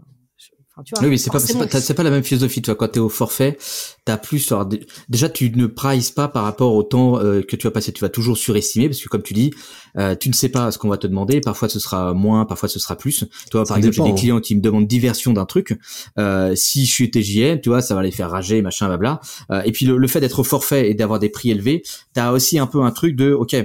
[0.73, 2.75] Enfin, tu vois, Oui, mais c'est pas, c'est pas, c'est pas la même philosophie, toi.
[2.75, 3.57] Quand t'es au forfait,
[4.05, 7.57] t'as plus, alors, dé- déjà, tu ne prices pas par rapport au temps euh, que
[7.57, 7.91] tu vas passer.
[7.91, 9.51] Tu vas toujours surestimer parce que, comme tu dis,
[9.97, 11.41] euh, tu ne sais pas ce qu'on va te demander.
[11.41, 13.25] Parfois, ce sera moins, parfois, ce sera plus.
[13.49, 14.15] Toi, Ça par exemple, j'ai des hein.
[14.15, 15.77] clients qui me demandent diversion d'un truc.
[16.17, 19.19] Euh, si je suis TJM, tu vois, ça va les faire rager, machin, blabla.
[19.51, 22.31] Euh, et puis, le, le fait d'être au forfait et d'avoir des prix élevés, t'as
[22.31, 23.55] aussi un peu un truc de, ok,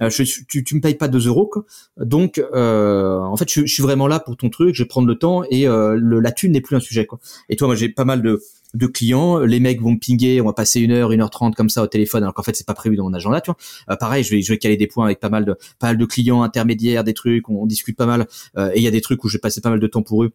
[0.00, 1.64] je, tu, tu me payes pas 2 euros, quoi.
[1.98, 5.08] donc euh, en fait, je, je suis vraiment là pour ton truc, je vais prendre
[5.08, 7.18] le temps et euh, le, la thune n'est plus un sujet, quoi.
[7.48, 8.42] Et toi, moi, j'ai pas mal de,
[8.74, 11.54] de clients, les mecs vont me pinguer, on va passer une heure, une heure trente
[11.54, 13.56] comme ça au téléphone, alors qu'en fait, c'est pas prévu dans mon agenda, tu vois.
[13.90, 15.98] Euh, pareil, je vais, je vais caler des points avec pas mal de, pas mal
[15.98, 18.90] de clients intermédiaires, des trucs, on, on discute pas mal, euh, et il y a
[18.90, 20.32] des trucs où je vais passer pas mal de temps pour eux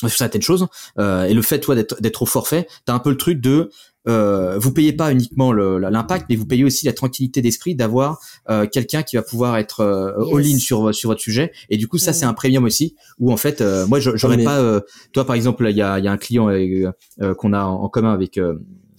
[0.00, 0.66] sur certaines choses.
[0.98, 3.70] Euh, et le fait, toi, d'être, d'être au forfait, t'as un peu le truc de,
[4.08, 8.20] euh, vous payez pas uniquement le- l'impact, mais vous payez aussi la tranquillité d'esprit d'avoir
[8.50, 10.34] euh, quelqu'un qui va pouvoir être euh, Yes.
[10.36, 11.52] all-in sur sur votre sujet.
[11.70, 12.14] Et du coup, ça Mm.
[12.14, 14.58] c'est un premium aussi, où en fait, euh, moi, je- j'aurais mais- pas.
[14.60, 14.80] euh,
[15.12, 16.90] toi, par exemple, il y a, il y a un client euh,
[17.22, 18.38] euh, qu'on a en, en commun avec.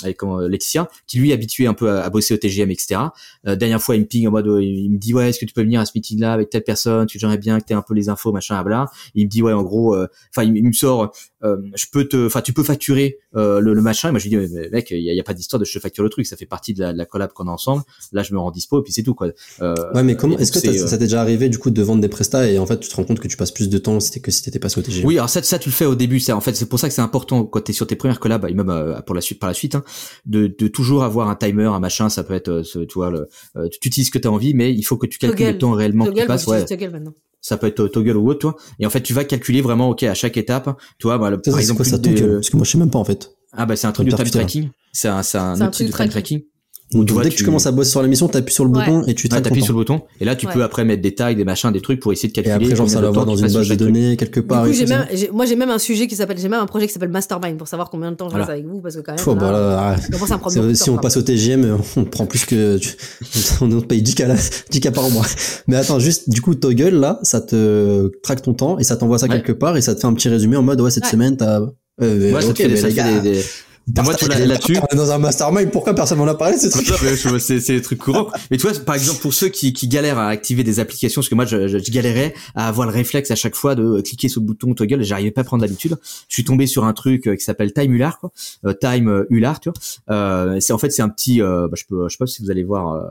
[0.03, 3.01] Avec euh, Laetitia, qui lui est habitué un peu à, à bosser au TGM, etc.
[3.47, 5.45] Euh, dernière fois, il me ping en mode, euh, il me dit ouais, est-ce que
[5.45, 7.05] tu peux venir à ce meeting-là avec telle personne?
[7.05, 8.87] Tu j'aimerais bien que tu aies un peu les infos, machin, bla.
[9.13, 12.05] Il me dit ouais, en gros, euh, enfin, il, il me sort, euh, je peux
[12.05, 14.09] te, enfin, tu peux facturer euh, le, le machin.
[14.09, 15.73] Et moi, je lui dis mais, mec, il y y a pas d'histoire de je
[15.73, 17.83] te facture le truc, ça fait partie de la, de la collab qu'on a ensemble.
[18.11, 19.29] Là, je me rends dispo et puis c'est tout quoi.
[19.61, 22.09] Euh, Ouais, mais comment est-ce que ça t'est déjà arrivé du coup de vendre des
[22.09, 24.31] prestats et en fait tu te rends compte que tu passes plus de temps que
[24.31, 26.19] si t'étais passé au TG Oui, alors ça, ça tu le fais au début.
[26.19, 28.45] C'est en fait c'est pour ça que c'est important quand t'es sur tes premières collabs
[28.49, 29.83] et même euh, pour la suite par la suite, hein,
[30.25, 32.09] de, de toujours avoir un timer, un machin.
[32.09, 34.53] Ça peut être, euh, ce, tu vois, le, euh, tu utilises ce que t'as envie,
[34.53, 35.51] mais il faut que tu calcules Toggle.
[35.53, 36.47] le temps réellement tu Toggle, moi, passes.
[36.47, 37.13] Ouais, Toggle maintenant.
[37.41, 38.55] ça peut être Toggle ou autre, toi.
[38.79, 40.69] Et en fait, tu vas calculer vraiment, ok, à chaque étape,
[40.99, 42.65] tu vois, bah, le- Ça, par c'est exemple, quoi ça, des- Toggle Parce que moi,
[42.65, 43.31] je sais même pas en fait.
[43.53, 44.39] ah bah c'est un truc de time putain.
[44.39, 44.69] tracking.
[44.91, 46.39] C'est un, c'est un C'est un outil truc de de time tracking.
[46.39, 46.54] tracking.
[46.99, 48.65] Donc, tu vois, dès que tu tu- commences à bosser sur la mission, t'appuies sur
[48.65, 48.79] le Ouais.
[48.85, 49.65] bouton et tu Ouais, traques ton t'appuies temps.
[49.65, 50.53] sur le bouton et là tu Ouais.
[50.53, 52.65] peux après mettre des tags, des machins, des trucs pour essayer de Et calculer.
[52.65, 54.63] après, genre, ça temps voit dans tu une base de données quelque Du part.
[54.63, 54.97] coup, et j'ai tout ça.
[54.99, 57.09] même, j'ai- moi, j'ai même un sujet qui s'appelle, j'ai même un projet qui s'appelle
[57.09, 58.45] Mastermind pour savoir combien de temps je Voilà.
[58.45, 59.37] reste avec vous parce que quand même.
[59.39, 62.25] Bah là, là, ah, à prendre de si temps, on passe au TGM, on prend
[62.25, 62.79] plus que
[63.61, 64.35] on paye 10 k là,
[64.71, 65.25] 10 k par mois.
[65.67, 69.17] Mais attends, juste du coup Toggle là, ça te traque ton temps et ça t'envoie
[69.19, 71.37] ça quelque part et ça te fait un petit résumé en mode ouais cette semaine
[71.37, 71.59] t'as
[72.01, 73.43] euh, Ouais, ça te fait des, mais ça les te fait gars, des, des-
[73.87, 74.77] Et moi, tu vois, là- là-dessus.
[74.81, 77.15] on est dans un mastermind, pourquoi personne m'en a parlé de ce truc Non, mais
[77.15, 78.27] je- c'est c'est des trucs courants.
[78.49, 81.29] Mais tu vois, par exemple, pour ceux qui, qui galèrent à activer des applications, parce
[81.29, 84.27] que moi, je, je, je galérais à avoir le réflexe à chaque fois de cliquer
[84.27, 85.97] sur le bouton toggle, et j'arrivais pas à prendre l'habitude.
[86.27, 88.31] Je suis tombé sur un truc euh, qui s'appelle Time Ular, quoi.
[88.65, 90.15] Euh, Time euh, Ular, tu vois.
[90.15, 92.41] Euh, c'est en fait c'est un petit, euh, bah, je peux, je sais pas si
[92.41, 93.01] vous allez voir euh,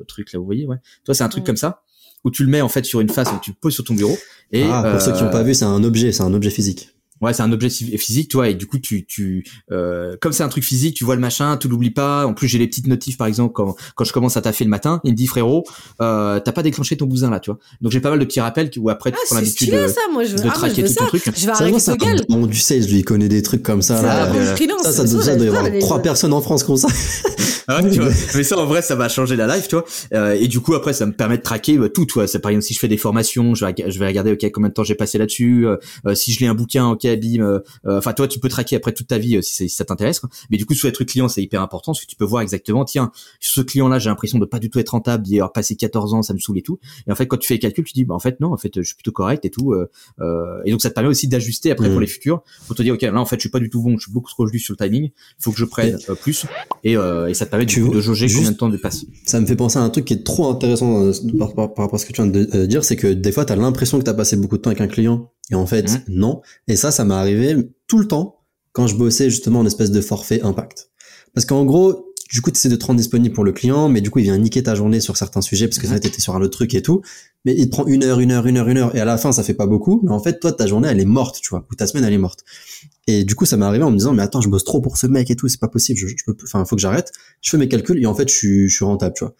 [0.00, 0.76] le truc là, vous voyez, ouais.
[1.04, 1.46] Toi, c'est un truc Mm.
[1.46, 1.82] comme ça
[2.24, 3.94] où tu le mets en fait sur une face, donc tu le poses sur ton
[3.94, 4.18] bureau.
[4.50, 6.50] Et Ah, pour ceux qui n'ont euh, pas vu, c'est un objet, c'est un objet
[6.50, 6.90] physique.
[7.20, 10.32] Ouais, c'est un objet phy- physique, tu vois, et du coup, tu, tu, euh, comme
[10.32, 12.26] c'est un truc physique, tu vois le machin, tu l'oublies pas.
[12.26, 14.70] En plus, j'ai les petites notifs, par exemple, quand, quand je commence à taffer le
[14.70, 15.64] matin, il me dit frérot,
[16.00, 17.58] euh, t'as pas déclenché ton bousin là, tu vois.
[17.80, 20.00] Donc j'ai pas mal de petits rappels où après tu Ah, prends l'habitude de, ça,
[20.12, 21.00] moi je veux, de ah, moi, je traquer veux tout ça.
[21.00, 21.24] ton truc.
[21.24, 22.24] Je vais Ça, arrêter c'est un Toggle.
[22.28, 24.00] bon du sales, lui, il connaît des trucs comme ça.
[24.02, 24.32] Là.
[24.32, 26.76] euh, freelance, Ça, ça, doit- ça doit y ça, avoir trois personnes en France comme
[26.76, 26.88] ça.
[27.70, 28.08] Ah ouais, tu vois.
[28.34, 29.84] Mais ça, en vrai, ça va changer la life, tu vois.
[30.14, 32.26] Euh, et du coup, après, ça me permet de traquer euh, tout, tu vois.
[32.26, 34.68] C'est par exemple si je fais des formations, je vais, je vais regarder ok combien
[34.70, 35.66] de temps j'ai passé là-dessus.
[35.66, 35.76] euh,
[36.06, 37.40] euh, si je lis un bouquin, ok, bim.
[37.42, 40.20] euh, euh, Enfin, toi, tu peux traquer après toute ta vie euh, si, ça t'intéresse.
[40.50, 42.42] Mais du coup, sur les trucs clients, c'est hyper important parce que tu peux voir
[42.42, 42.84] exactement.
[42.84, 46.14] Tiens, ce client-là, j'ai l'impression de pas du tout être rentable, d'y avoir passé 14
[46.14, 46.78] ans, ça me saoule et tout.
[47.06, 48.56] Et en fait, quand tu fais les calculs, tu dis, bah en fait non, en
[48.56, 49.74] fait, je suis plutôt correct et tout.
[50.64, 53.02] et donc, ça te permet aussi d'ajuster après pour les futurs, pour te dire, ok,
[53.02, 54.74] là, en fait, je suis pas du tout bon, je suis beaucoup trop juste sur
[54.78, 55.04] le timing.
[55.04, 56.44] Il faut que je prenne plus.
[56.84, 59.04] Et, et ça te permet Tu coup, de jauger juste- combien de temps de passe.
[59.24, 61.94] Ça me fait penser à un truc qui est trop intéressant par, par- par rapport
[61.96, 64.04] à ce que tu viens de dire, c'est que des fois, tu as l'impression que
[64.04, 66.00] tu as passé beaucoup de temps avec un client, et en fait, Mhm.
[66.08, 66.40] non.
[66.66, 67.56] Et ça, ça m'est arrivé
[67.86, 68.40] tout le temps
[68.72, 70.90] quand je bossais justement en espèce de forfait impact.
[71.34, 74.00] Parce qu'en gros, du coup, tu essaies de te rendre disponible pour le client, mais
[74.02, 75.92] du coup, il vient niquer ta journée sur certains sujets, parce que Mhm.
[75.94, 77.00] ça, t'étais sur un autre truc et tout.
[77.46, 79.16] Mais il te prend une heure, une heure, une heure, une heure, et à la
[79.16, 80.00] fin, ça fait pas beaucoup.
[80.04, 82.12] Mais en fait, toi, ta journée, elle est morte, tu vois, ou ta semaine, elle
[82.12, 82.44] est morte.
[83.06, 84.98] Et du coup, ça m'est arrivé en me disant, mais attends, je bosse trop pour
[84.98, 87.10] ce mec et tout, c'est pas possible, je, je peux, enfin, faut que j'arrête.
[87.40, 89.34] Je fais mes calculs et en fait, je suis, je suis rentable, tu vois.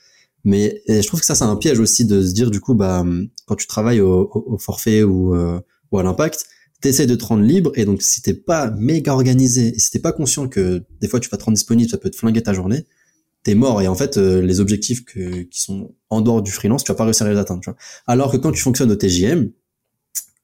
[0.45, 3.05] Mais je trouve que ça, c'est un piège aussi de se dire, du coup, bah,
[3.45, 5.61] quand tu travailles au, au, au forfait ou, euh,
[5.93, 6.47] ou à l'impact,
[6.81, 9.99] t'essaies de te rendre libre et donc si t'es pas méga organisé et si t'es
[9.99, 12.53] pas conscient que des fois tu vas te rendre disponible, ça peut te flinguer ta
[12.53, 12.87] journée,
[13.45, 16.85] t'es mort et en fait euh, les objectifs que, qui sont en dehors du freelance,
[16.85, 17.61] tu vas pas réussir à les atteindre.
[17.63, 17.79] Tu vois.
[18.07, 19.51] Alors que quand tu fonctionnes au TJM,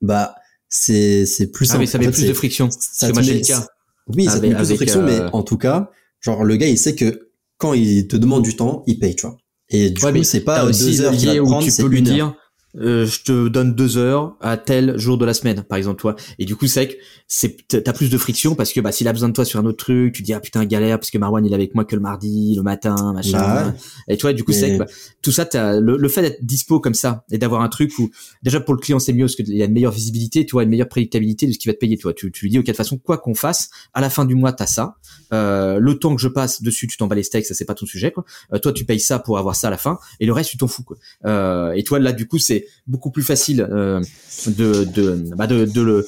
[0.02, 0.34] bah
[0.68, 1.90] c'est c'est plus Ah oui, simple.
[1.92, 2.68] ça En met fait, plus de friction.
[2.70, 3.66] ça que met- le cas.
[4.08, 6.66] Oui, ça te met plus de friction, mais euh, en tout cas, genre le gars
[6.68, 9.36] il sait que quand il te demande du temps, il paye, tu vois.
[9.70, 11.70] Et du Ouais, coup, mais c'est pas deux heures qu'il va te où prendre, tu
[11.70, 12.36] c'est peux lui une heure.
[12.80, 16.16] Euh, je te donne deux heures à tel jour de la semaine, par exemple, toi.
[16.38, 16.94] Et du coup, c'est que
[17.26, 19.64] c'est, t'as plus de friction parce que, bah, s'il a besoin de toi sur un
[19.64, 21.94] autre truc, tu dis, ah putain, galère, parce que Marwan, il est avec moi que
[21.94, 23.38] le mardi, le matin, machin.
[23.38, 24.14] Bah ouais.
[24.14, 24.86] Et toi, du coup, c'est que, bah,
[25.22, 28.10] tout ça, t'as, le, le fait d'être dispo comme ça et d'avoir un truc où,
[28.42, 30.64] déjà pour le client, c'est mieux parce qu'il y a une meilleure visibilité, tu vois,
[30.64, 32.14] une meilleure prédictabilité de ce qu'il va te payer, tu vois.
[32.14, 34.34] Tu, tu lui dis, ok, de toute façon, quoi qu'on fasse, à la fin du
[34.34, 34.96] mois, t'as ça.
[35.32, 37.74] Euh, le temps que je passe dessus, tu t'en bats les steaks, ça c'est pas
[37.74, 38.24] ton sujet, quoi.
[38.52, 40.58] Euh, toi, tu payes ça pour avoir ça à la fin, et le reste, tu
[40.58, 40.96] t'en fous, quoi.
[41.24, 44.00] Euh, et toi, là, du coup, c'est beaucoup plus facile euh,
[44.46, 46.06] de, de, bah, de, de le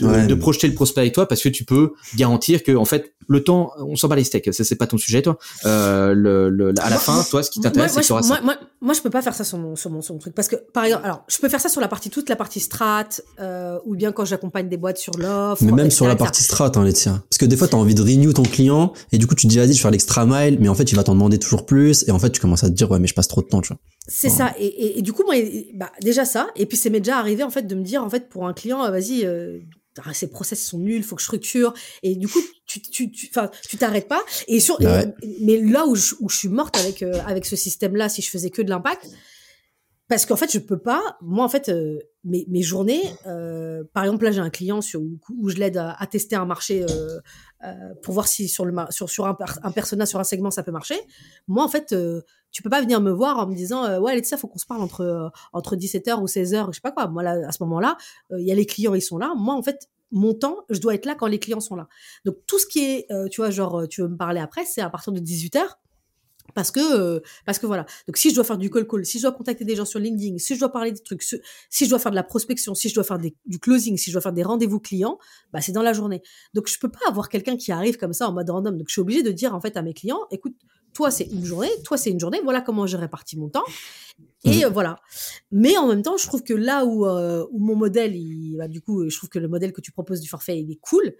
[0.00, 0.26] de, Ouais.
[0.26, 3.42] de projeter le prospect avec toi parce que tu peux garantir que en fait le
[3.42, 6.68] temps on s'en bat les steaks ça c'est pas ton sujet toi euh, le, le,
[6.80, 8.92] à la Moi- fin toi ce qui t'intéresse moi, c'est que ça moi, moi, moi,
[8.92, 10.34] je peux pas faire ça sur mon, sur mon, sur mon truc.
[10.34, 12.60] Parce que, par exemple, alors, je peux faire ça sur la partie, toute la partie
[12.60, 13.08] strat,
[13.40, 15.62] euh, ou bien quand j'accompagne des boîtes sur l'offre.
[15.64, 16.22] Mais même etc., sur la etc.
[16.24, 17.22] partie strat, hein, Laetitia.
[17.30, 19.48] Parce que des fois, t'as envie de renew ton client, et du coup, tu te
[19.50, 21.64] dis, vas-y, je vais faire l'extra mile, mais en fait, il va t'en demander toujours
[21.64, 23.46] plus, et en fait, tu commences à te dire, ouais, mais je passe trop de
[23.46, 23.78] temps, tu vois.
[24.06, 24.52] C'est ça.
[24.58, 25.34] Et, et, et du coup, moi,
[25.72, 26.48] bah, déjà ça.
[26.54, 28.52] Et puis, c'est m'est déjà arrivé, en fait, de me dire, en fait, pour un
[28.52, 29.60] client, euh, vas-y, euh,
[30.04, 31.74] ah, ces process sont nuls, faut que je structure.
[32.02, 34.22] Et du coup, tu, tu, tu, enfin, tu t'arrêtes pas.
[34.48, 34.86] Et sur, et-
[35.40, 38.30] mais là où je, où je suis morte avec, euh, avec ce système-là, si je
[38.30, 39.06] faisais que de l'impact,
[40.06, 41.16] parce qu'en fait, je peux pas.
[41.22, 45.00] Moi, en fait, euh, mes, mes journées, euh, par exemple, là, j'ai un client sur,
[45.00, 47.18] où, où je l'aide à, à tester un marché euh,
[47.64, 50.62] euh, pour voir si sur le sur, sur un, un persona, sur un segment, ça
[50.62, 50.96] peut marcher.
[51.48, 52.20] Moi, en fait, euh,
[52.54, 54.64] tu peux pas venir me voir en me disant euh, ouais, Laetitia, faut qu'on se
[54.64, 57.08] parle entre euh, entre 17h ou 16h, je sais pas quoi.
[57.08, 57.98] Moi, là, à ce moment-là,
[58.32, 59.32] euh, il y a les clients, ils sont là.
[59.36, 61.88] Moi, en fait, mon temps, je dois être là quand les clients sont là.
[62.24, 64.64] Donc, tout ce qui est, euh, tu vois, genre, euh, tu veux me parler après,
[64.64, 65.64] c'est à partir de 18h.
[66.54, 67.86] Parce que, parce que voilà.
[68.06, 69.98] Donc, si je dois faire du call call, si je dois contacter des gens sur
[69.98, 72.88] LinkedIn, si je dois parler des trucs, si je dois faire de la prospection, si
[72.90, 75.18] je dois faire du closing, si je dois faire des rendez-vous clients,
[75.52, 76.22] bah, c'est dans la journée.
[76.52, 78.76] Donc, je peux pas avoir quelqu'un qui arrive comme ça en mode random.
[78.76, 80.54] Donc, je suis obligée de dire, en fait, à mes clients, écoute,
[80.94, 83.64] toi c'est une journée, toi c'est une journée, voilà comment je répartis mon temps.
[84.44, 85.00] Et euh, voilà.
[85.50, 88.68] Mais en même temps, je trouve que là où, euh, où mon modèle, il, bah,
[88.68, 91.14] du coup, je trouve que le modèle que tu proposes du forfait, il est cool,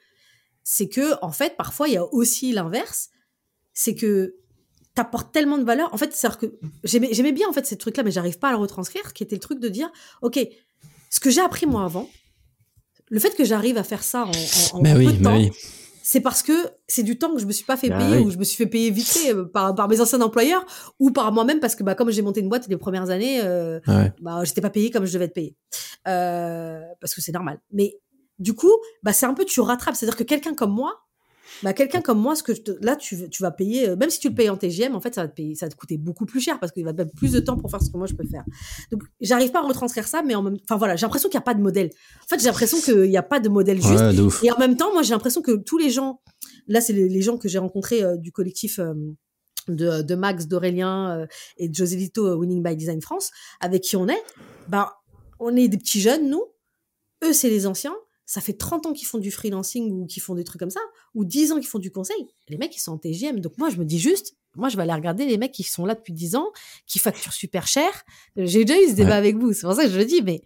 [0.63, 3.11] c'est que, en fait, parfois, il y a aussi l'inverse,
[3.73, 4.37] c'est que
[4.95, 5.93] t'apportes tellement de valeur.
[5.93, 8.59] En fait, c'est que j'aimais, bien, en fait, ces trucs-là, mais j'arrive pas à le
[8.59, 9.91] retranscrire, qui était le truc de dire,
[10.23, 10.39] OK,
[11.11, 12.09] ce que j'ai appris moi avant,
[13.09, 15.23] le fait que j'arrive à faire ça en, en, en Mais peu oui, de mais
[15.23, 15.51] temps, oui.
[16.07, 16.53] C'est parce que
[16.87, 18.25] c'est du temps que je me suis pas fait Ah payer oui.
[18.27, 20.67] ou je me suis fait payer vite fait euh, par, par mes anciens employeurs
[21.01, 23.81] ou par moi-même parce que bah, comme j'ai monté une boîte les premières années, euh,
[23.89, 24.13] Ouais.
[24.21, 25.57] bah, j'étais pas payée comme je devais être payée.
[26.07, 27.59] Euh, parce que c'est normal.
[27.73, 27.99] Mais
[28.39, 28.71] du coup,
[29.03, 29.95] bah, c'est un peu tu rattrapes.
[29.97, 31.04] C'est-à-dire que quelqu'un comme moi,
[31.63, 34.11] bah, quelqu'un comme moi, ce que je te- là, tu, tu vas payer, euh, même
[34.11, 35.77] si tu le payes en TGM, en fait, ça va te payer, ça va te
[35.77, 37.91] coûter beaucoup plus cher parce qu'il va te mettre plus de temps pour faire ce
[37.91, 38.45] que moi je peux faire.
[38.91, 41.43] Donc, j'arrive pas à retranscrire ça, mais en même, enfin voilà, j'ai l'impression qu'il n'y
[41.43, 41.91] a pas de modèle.
[42.25, 43.93] En fait, j'ai l'impression qu'il n'y a pas de modèle juste.
[43.95, 44.13] Ouais.
[44.43, 46.21] Et en même temps, moi, j'ai l'impression que tous les gens,
[46.67, 48.95] là, c'est les, les gens que j'ai rencontrés euh, du collectif euh,
[49.69, 53.97] de, de Max, d'Aurélien euh, et de Joselito euh, Winning by Design France, avec qui
[53.97, 54.23] on est,
[54.69, 54.97] bah,
[55.41, 56.43] on est des petits jeunes, nous.
[57.25, 57.95] Eux, c'est les anciens.
[58.27, 60.81] Ça fait 30 ans qu'ils font du freelancing ou qu'ils font des trucs comme ça,
[61.15, 62.17] ou 10 ans qu'ils font du conseil.
[62.49, 63.41] Les mecs, ils sont en TGM.
[63.41, 65.85] Donc moi, je me dis juste, moi, je vais aller regarder les mecs qui sont
[65.85, 66.51] là depuis 10 ans,
[66.87, 67.91] qui facturent super cher.
[68.37, 69.15] J'ai déjà eu ce débat Ouais.
[69.17, 69.53] avec vous.
[69.53, 70.43] C'est pour ça que je le dis, mais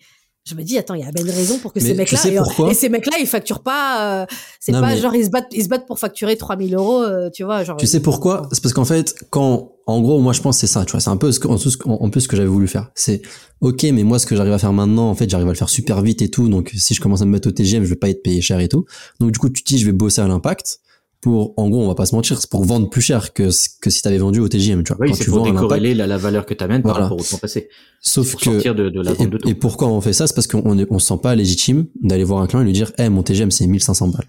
[0.49, 1.99] je me dis, attends, il y a bien une raison pour que Mais ces tu
[1.99, 2.35] mecs-là, sais
[2.71, 4.27] et, ces mecs-là, ils facturent pas, euh,
[4.61, 7.29] c'est pas mais- genre, ils se battent, ils se battent pour facturer 3000 euros, euh,
[7.31, 7.77] tu vois, genre.
[7.77, 10.85] Tu sais pourquoi C'est parce qu'en fait, quand, en gros, moi je pense c'est ça,
[10.85, 12.37] tu vois, c'est un peu ce que, en, tout ce que- en plus ce que
[12.37, 12.91] j'avais voulu faire.
[12.95, 13.23] C'est,
[13.61, 15.69] ok, mais moi ce que j'arrive à faire maintenant, en fait, j'arrive à le faire
[15.69, 17.97] super vite et tout, donc si je commence à me mettre au TGM, je vais
[17.97, 18.85] pas être payé cher et tout.
[19.21, 20.81] Donc du coup, tu te dis, je vais bosser à l'impact
[21.20, 23.48] pour, en gros, on va pas se mentir, c'est pour vendre plus cher que,
[23.81, 25.07] que si t'avais vendu au TGM, tu vois.
[25.07, 27.07] Oui, c'est tu pour décorréler la, la valeur que tu amènes par Voilà.
[27.07, 27.68] rapport au temps passé.
[28.00, 30.26] sauf Pour que, sortir de, de la vente de et, pourquoi on fait ça?
[30.28, 32.92] C'est parce qu'on on se sent pas légitime d'aller voir un client et lui dire,
[32.98, 34.26] eh, mon TGM c'est 1500 balles.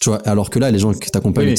[0.00, 1.58] Tu vois, alors que là, les gens que t'accompagnent, Oui,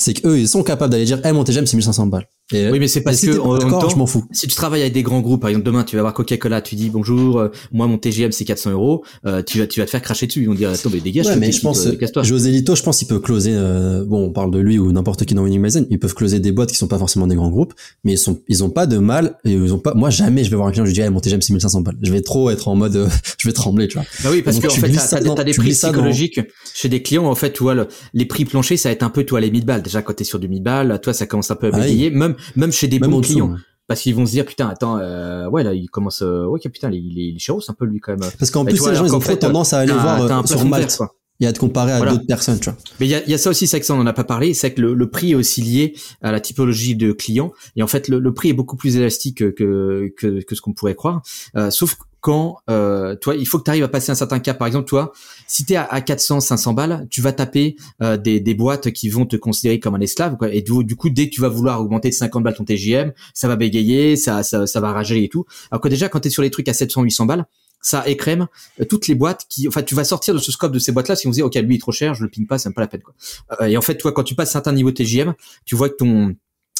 [0.00, 2.26] c'est qu'eux, ils sont capables d'aller dire, eh, mon TGM c'est 1500 balles.
[2.52, 4.24] Et, Oui, mais c'est parce si que en même temps, je m'en fous.
[4.32, 6.74] si tu travailles avec des grands groupes, par exemple demain tu vas voir Coca-Cola, tu
[6.74, 9.90] dis bonjour, euh, moi mon TGM c'est 400 euros, euh, tu vas tu vas te
[9.90, 12.24] faire cracher dessus, ils vont dire attends mais dégage, Ouais, mais je pense, casse-toi.
[12.24, 15.24] José Lito, je pense il peut closer, euh, bon, on parle de lui ou n'importe
[15.26, 17.50] qui dans Winning Magazine, ils peuvent closer des boîtes qui sont pas forcément des grands
[17.50, 20.42] groupes, mais ils sont, ils ont pas de mal, et ils ont pas, moi jamais
[20.42, 21.98] je vais voir un client, je lui dis, eh, mon TGM c'est 1500 balles.
[22.02, 23.08] Je vais trop être en mode, euh,
[23.38, 24.06] je vais trembler, tu vois.
[24.24, 24.90] Bah oui, parce Donc, que en fait,
[25.36, 26.40] t'as, des- prix psychologiques
[26.74, 27.26] chez des clients.
[27.26, 27.76] En fait, tu vois,
[28.12, 29.82] les prix planchers, ça va être un peu, toi, les 1000 balles.
[29.90, 31.82] Déjà, quand t'es sur du 1000 balles, toi, ça commence un peu à Ah oui.
[31.82, 32.10] bégayer.
[32.10, 33.32] Même, même chez des Même bons dessous.
[33.32, 33.56] clients.
[33.88, 36.90] Parce qu'ils vont se dire, putain, attends, euh, ouais, là, il commence, euh, ouais, putain,
[36.92, 38.30] il est, il est un peu, lui, quand même.
[38.38, 40.28] Parce qu'en plus, vois, les gens, ils ont trop fait, tendance à aller voir euh,
[40.42, 41.12] peu sur Malte quoi.
[41.40, 42.12] Et à te comparer à Voilà.
[42.12, 42.78] d'autres personnes, tu vois.
[43.00, 44.24] Mais il y a, y a ça aussi, c'est que ça, on en a pas
[44.24, 47.52] parlé, c'est que le, le prix est aussi lié à la typologie de client.
[47.76, 50.72] Et en fait, le, le prix est beaucoup plus élastique que, que, que ce qu'on
[50.72, 51.22] pourrait croire.
[51.56, 54.58] Euh, sauf quand, euh, toi, il faut que tu arrives à passer un certain cap.
[54.58, 55.12] Par exemple, toi,
[55.46, 58.90] si tu es à, à 400, 500 balles, tu vas taper euh, des, des boîtes
[58.90, 60.36] qui vont te considérer comme un esclave.
[60.36, 60.52] Quoi.
[60.52, 63.12] Et du, du coup, dès que tu vas vouloir augmenter de 50 balles ton TJM,
[63.32, 65.46] ça va bégayer, ça, ça, ça va rager et tout.
[65.70, 67.46] Alors que déjà, quand tu es sur les trucs à 700, 800 balles,
[67.80, 68.46] ça écrème
[68.80, 71.16] euh, toutes les boîtes qui, enfin, tu vas sortir de ce scope de ces boîtes-là
[71.16, 72.68] si on se dit, ok, lui il est trop cher, je le ping pas, c'est
[72.68, 73.14] même pas la peine, quoi.
[73.60, 76.34] Euh, et en fait, toi, quand tu passes certains niveaux TJM, tu vois que ton,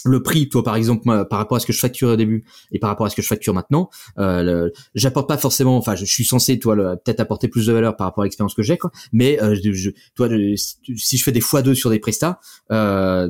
[0.04, 2.78] le prix, toi, par exemple, par rapport à ce que je facturais au début et
[2.78, 6.24] par rapport à ce que je facture maintenant, euh, j'apporte pas forcément, enfin, je, suis
[6.24, 8.90] censé, toi, peut-être apporter plus de valeur par rapport à l'expérience que j'ai, quoi.
[9.12, 10.28] Mais, euh, je, toi,
[10.96, 13.28] si, je fais des x2 sur des prestats, euh,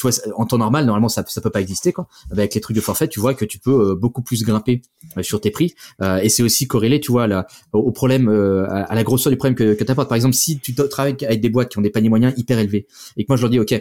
[0.00, 2.08] tu vois, en temps normal, normalement, ça, peut pas exister, quoi.
[2.30, 4.80] Avec les trucs de forfait, tu vois que tu peux euh, beaucoup plus grimper
[5.18, 5.74] euh, sur tes prix.
[6.00, 7.28] Euh, et c'est aussi corrélé, tu vois,
[7.72, 8.28] au problème,
[8.68, 10.08] à la grosseur du problème que, que tu apportes.
[10.08, 12.86] Par exemple, si tu travailles avec des boîtes qui ont des paniers moyens hyper élevés,
[13.16, 13.74] et que moi je leur dis, ok,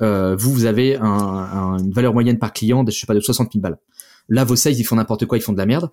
[0.00, 3.20] vous, vous avez un, un- une valeur moyenne par client de, je sais pas, de
[3.20, 3.78] 60 000 balles.
[4.28, 5.90] Là, vos sales, ils font n'importe quoi, ils font de la merde.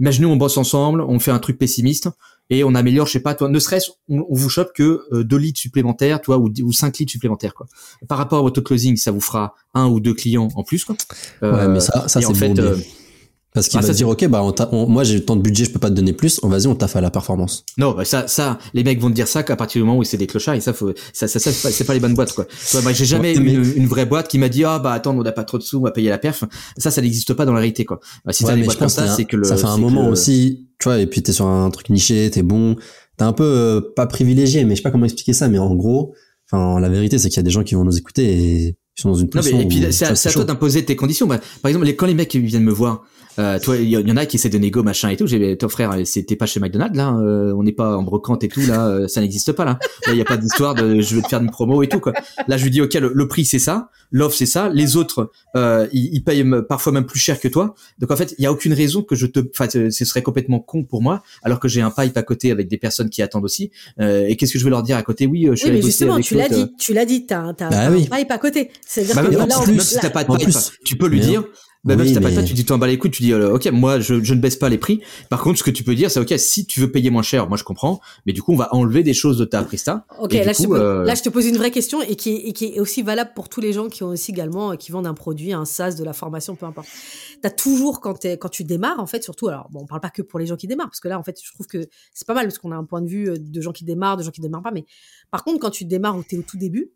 [0.00, 2.08] Imaginons, on bosse ensemble, on fait un truc pessimiste
[2.48, 5.22] et on améliore, je sais pas, toi, ne serait-ce, on, on vous chope que euh,
[5.22, 7.66] deux leads supplémentaires, toi, ou, cinq leads supplémentaires, quoi.
[8.08, 10.96] Par rapport à votre closing, ça vous fera un ou deux clients en plus, quoi.
[11.42, 12.76] Ouais, Euh, mais ça, ça en c'est fait, bon.
[13.52, 15.42] Parce qu'il ah, va ça, te dire, ok, bah, on on- moi j'ai tant de
[15.42, 16.38] budget, je peux pas te donner plus.
[16.44, 17.64] On vas-y, on taffe à la performance.
[17.78, 20.04] Non, bah ça, ça, les mecs vont te dire ça qu'à partir du moment où
[20.04, 22.46] c'est des clochards et ça, faut, ça, ça, ça, c'est pas, les bonnes boîtes, quoi.
[22.70, 24.92] Toi, bah, j'ai jamais Ouais, mais- une, une vraie boîte qui m'a dit, ah, bah,
[24.92, 26.44] attends, on n'a pas trop de sous, on va payer la perf.
[26.76, 27.98] Ça, ça n'existe pas dans la réalité, quoi.
[28.24, 29.64] Bah, si t'as Ouais, des mais boîtes je pense ça, c'est que le, ça fait
[29.66, 32.76] un moment le- aussi, tu vois, et puis t'es sur un truc niché, t'es bon,
[33.16, 35.74] t'es un peu euh, pas privilégié, mais je sais pas comment expliquer ça, mais en
[35.74, 36.14] gros,
[36.50, 38.32] enfin, la vérité, c'est qu'il y a des gens qui vont nous écouter
[38.66, 39.56] et ils sont dans une Non, position.
[39.58, 41.26] mais, et puis, c'est à, toi d'imposer tes conditions.
[41.26, 43.04] Bah, par exemple, les, quand les mecs viennent me voir,
[43.38, 45.26] euh, toi, il y, y en a qui essaient de négo, machin et tout.
[45.26, 48.48] J'ai, toi, frère, c'était pas chez McDonald's, là, euh, on n'est pas en brocante et
[48.48, 49.78] tout, là, euh, ça n'existe pas, là.
[50.06, 52.00] Là, il y a pas d'histoire de, je vais te faire une promo et tout,
[52.00, 52.12] quoi.
[52.48, 55.30] Là, je lui dis, ok, le, le prix, c'est ça, l'offre, c'est ça, les autres,
[55.56, 57.74] euh, ils, ils payent me- parfois même plus cher que toi.
[57.98, 60.58] Donc, en fait, il y a aucune raison que je te, enfin, ce serait complètement
[60.58, 63.44] con pour moi, alors que j'ai un pipe à côté avec des personnes qui attendent
[63.44, 63.70] aussi.
[64.00, 65.26] Euh, et qu'est-ce que je vais leur dire à côté?
[65.28, 67.52] Oui, euh, je suis Oui, mais justement, avec tu l'as dit, tu l'as dit, t'as,
[67.54, 68.08] t'as, Bah oui.
[68.10, 68.70] un pipe à côté.
[68.92, 70.72] C'est-à-dire Bah, que même, là, même si- même si t'as pas de en pipe, plus-
[70.84, 71.42] tu peux lui dire.
[71.82, 73.22] Bah, même Oui, si t'as pas de pipe, tu dis t'en bats les couilles, tu
[73.22, 75.00] dis euh, ok moi je, je ne baisse pas les prix.
[75.30, 77.48] Par contre ce que tu peux dire c'est ok si tu veux payer moins cher,
[77.48, 80.04] moi je comprends, mais du coup on va enlever des choses de ta presta.
[80.18, 81.70] Ok, Et du là, je te coup, pose, euh, là je te pose une vraie
[81.70, 84.08] question et qui, est, et qui est aussi valable pour tous les gens qui ont
[84.08, 86.88] aussi également euh, qui vendent un produit, un SaaS, de la formation, peu importe.
[87.40, 90.10] T'as toujours quand, t'es- quand tu démarres en fait, surtout alors bon, on parle pas
[90.10, 92.26] que pour les gens qui démarrent parce que là en fait je trouve que c'est
[92.26, 94.22] pas mal parce qu'on a un point de vue euh, de gens qui démarrent, de
[94.22, 94.84] gens qui démarrent pas, mais
[95.30, 96.90] par contre quand tu démarres ou t'es au tout début,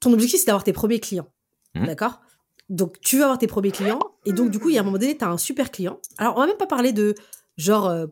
[0.00, 1.30] ton objectif c'est d'avoir tes premiers clients,
[1.74, 1.86] Mhm.
[1.86, 2.20] d'accord?
[2.68, 4.84] Donc tu vas avoir tes premiers clients et donc du coup il y a un
[4.84, 6.00] moment donné t'as un super client.
[6.18, 7.14] Alors on va même pas parler de
[7.56, 8.06] genre euh,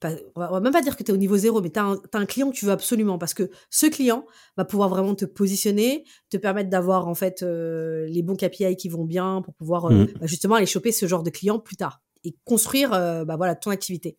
[0.00, 1.70] pas- on, va, on va même pas dire que tu es au niveau zéro, mais
[1.70, 4.26] tu as, un client que tu veux absolument parce que ce client
[4.56, 8.88] va pouvoir vraiment te positionner, te permettre d'avoir en fait euh, les bons KPI qui
[8.88, 10.06] vont bien pour pouvoir euh, Mhm.
[10.20, 13.70] bah, justement aller choper ce genre de client plus tard et construire bah, voilà, ton
[13.70, 14.16] activité.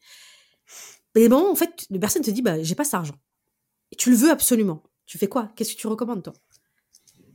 [1.15, 3.15] Et bon, en fait, la personne te dit bah, j'ai pas cet argent.
[3.91, 4.81] Et tu le veux absolument.
[5.05, 5.49] Tu fais quoi?
[5.55, 6.33] Qu'est-ce que tu recommandes toi?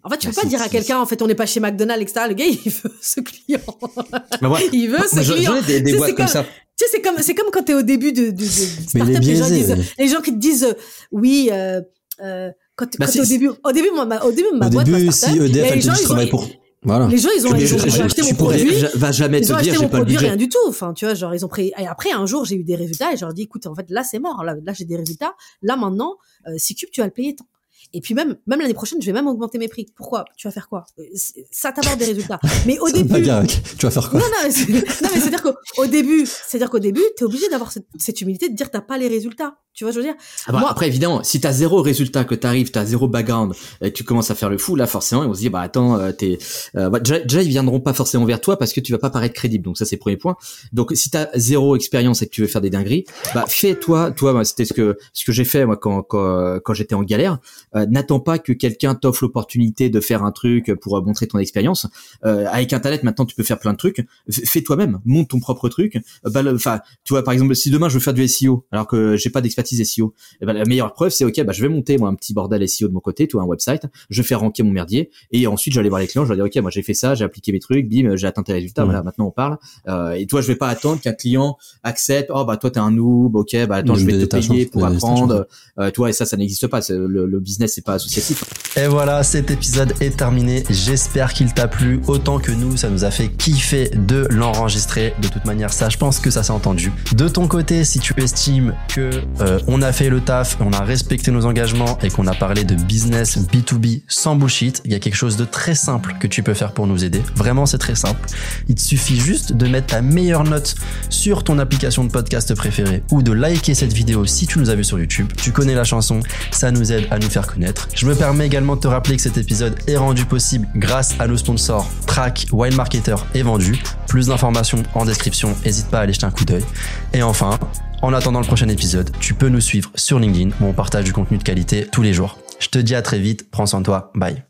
[0.06, 1.60] En fait, tu Bah, peux pas dire à quelqu'un, en fait, on n'est pas chez
[1.60, 2.26] McDonald's, etc.
[2.28, 3.60] Le gars, il veut ce client.
[4.40, 5.54] bah, il veut ce j'en- client.
[5.66, 6.44] des, des boîtes comme comme- ça.
[6.78, 9.18] Tu sais, c'est comme, c'est comme quand tu es au début de, de, de, start-up,
[9.22, 10.72] les gens, disent, les gens qui te disent, euh,
[11.10, 11.80] oui, euh,
[12.22, 14.70] euh, quand, Bah, quand t'es au début, au début, moi, ma, au début, ma Au
[14.70, 16.46] boîte, ma début, start-up, si EDF, les elle te gens, dit je travaille pour.
[16.82, 17.08] Voilà.
[17.08, 18.70] Les gens, ils ont, ils je- ont, je- ils ont acheté mon produit.
[18.94, 20.58] va jamais Ils te ont dire acheté j'ai mon pas le produit, rien du tout.
[20.68, 23.12] Enfin, tu vois, genre, ils ont pris, et après, un jour, j'ai eu des résultats
[23.12, 24.44] et je leur ai dit, écoute, en fait, là, c'est mort.
[24.44, 25.34] Là, là j'ai des résultats.
[25.62, 26.14] Là, maintenant,
[26.46, 27.46] euh, si cube, tu vas le payer tant.
[27.92, 29.86] Et puis même, même l'année prochaine, je vais même augmenter mes prix.
[29.96, 30.24] Pourquoi?
[30.36, 30.84] Tu vas faire quoi?
[30.98, 31.02] Euh,
[31.50, 32.38] Ça t'apporte des résultats.
[32.66, 33.44] Mais au début, bien.
[33.78, 34.20] Tu vas faire quoi?
[34.20, 34.68] Non, non, mais c'est-
[35.02, 38.48] non, mais c'est-à-dire qu'au au début, c'est-à-dire qu'au début, t'es obligé d'avoir cette, cette humilité
[38.48, 39.56] de dire t'as pas les résultats.
[39.72, 40.22] Tu vois, ce que je veux dire?
[40.46, 43.90] Ah bah, Moi- Après, évidemment, si t'as zéro résultat, que t'arrives, t'as zéro background, et
[43.92, 45.98] que tu commences à faire le fou, là, forcément, ils vont se dire, bah attends,
[45.98, 46.38] euh, t'es,
[46.76, 49.10] euh, bah, déjà, déjà, ils viendront pas forcément vers toi parce que tu vas pas
[49.10, 49.64] paraître crédible.
[49.64, 50.34] Donc ça, c'est le premier point.
[50.72, 54.32] Donc si t'as zéro expérience et que tu veux faire des dingueries, bah fais-toi, toi,
[54.32, 57.38] moi, c'était ce que ce que j'ai fait moi quand quand, quand j'étais en galère.
[57.76, 61.38] Euh, N'attends pas que quelqu'un t'offre l'opportunité de faire un truc pour euh, montrer ton
[61.38, 61.86] expérience.
[62.24, 64.04] Euh, avec Internet, maintenant, tu peux faire plein de trucs.
[64.30, 65.98] Fais toi-même, monte ton propre truc.
[66.24, 69.16] Bah, Enfin, tu vois, par exemple, si demain je veux faire du SEO, alors que
[69.16, 71.98] j'ai pas d'expertise SEO, eh ben, la meilleure preuve, c'est ok, bah, je vais monter
[71.98, 74.62] moi un petit bordel SEO de mon côté, tu vois, un website, je fais ranker
[74.62, 76.94] mon merdier, et ensuite j'allais voir les clients, je leur dis ok, moi j'ai fait
[76.94, 79.58] ça, j'ai appliqué mes trucs, bim, j'ai atteint tes résultats, voilà, maintenant on parle.
[79.88, 82.90] Euh, et toi, je vais pas attendre qu'un client accepte, oh bah toi t'es un
[82.90, 85.46] noob, ok, bah attends, je vais te payer pour apprendre.
[85.78, 86.80] Euh, tu vois, et ça, ça n'existe pas.
[86.88, 88.44] Le, le business, c'est pas associatif.
[88.76, 90.64] Et voilà, cet épisode est terminé.
[90.68, 92.76] J'espère qu'il t'a plu autant que nous.
[92.76, 95.14] Ça nous a fait kiffer de l'enregistrer.
[95.22, 96.92] De toute manière, ça, je pense que ça s'est entendu.
[97.14, 100.80] De ton côté, si tu estimes que euh, on a fait le taf, on a
[100.80, 104.98] respecté nos engagements et qu'on a parlé de business B2B sans bullshit, il y a
[104.98, 107.22] quelque chose de très simple que tu peux faire pour nous aider.
[107.34, 108.20] Vraiment, c'est très simple.
[108.68, 110.74] Il te suffit juste de mettre ta meilleure note
[111.08, 114.74] sur ton application de podcast préférée ou de liker cette vidéo si tu nous as
[114.74, 115.32] vu sur YouTube.
[115.36, 117.55] Tu connais la chanson, ça nous aide à nous faire connaître.
[117.94, 121.26] Je me permets également de te rappeler que cet épisode est rendu possible grâce à
[121.26, 123.78] nos sponsors Track, Wild Marketer et Vendu.
[124.08, 126.64] Plus d'informations en description, n'hésite pas à aller jeter un coup d'œil.
[127.12, 127.58] Et enfin,
[128.02, 131.12] en attendant le prochain épisode, tu peux nous suivre sur LinkedIn où on partage du
[131.12, 132.38] contenu de qualité tous les jours.
[132.58, 134.42] Je te dis à très vite, prends soin de toi, bye.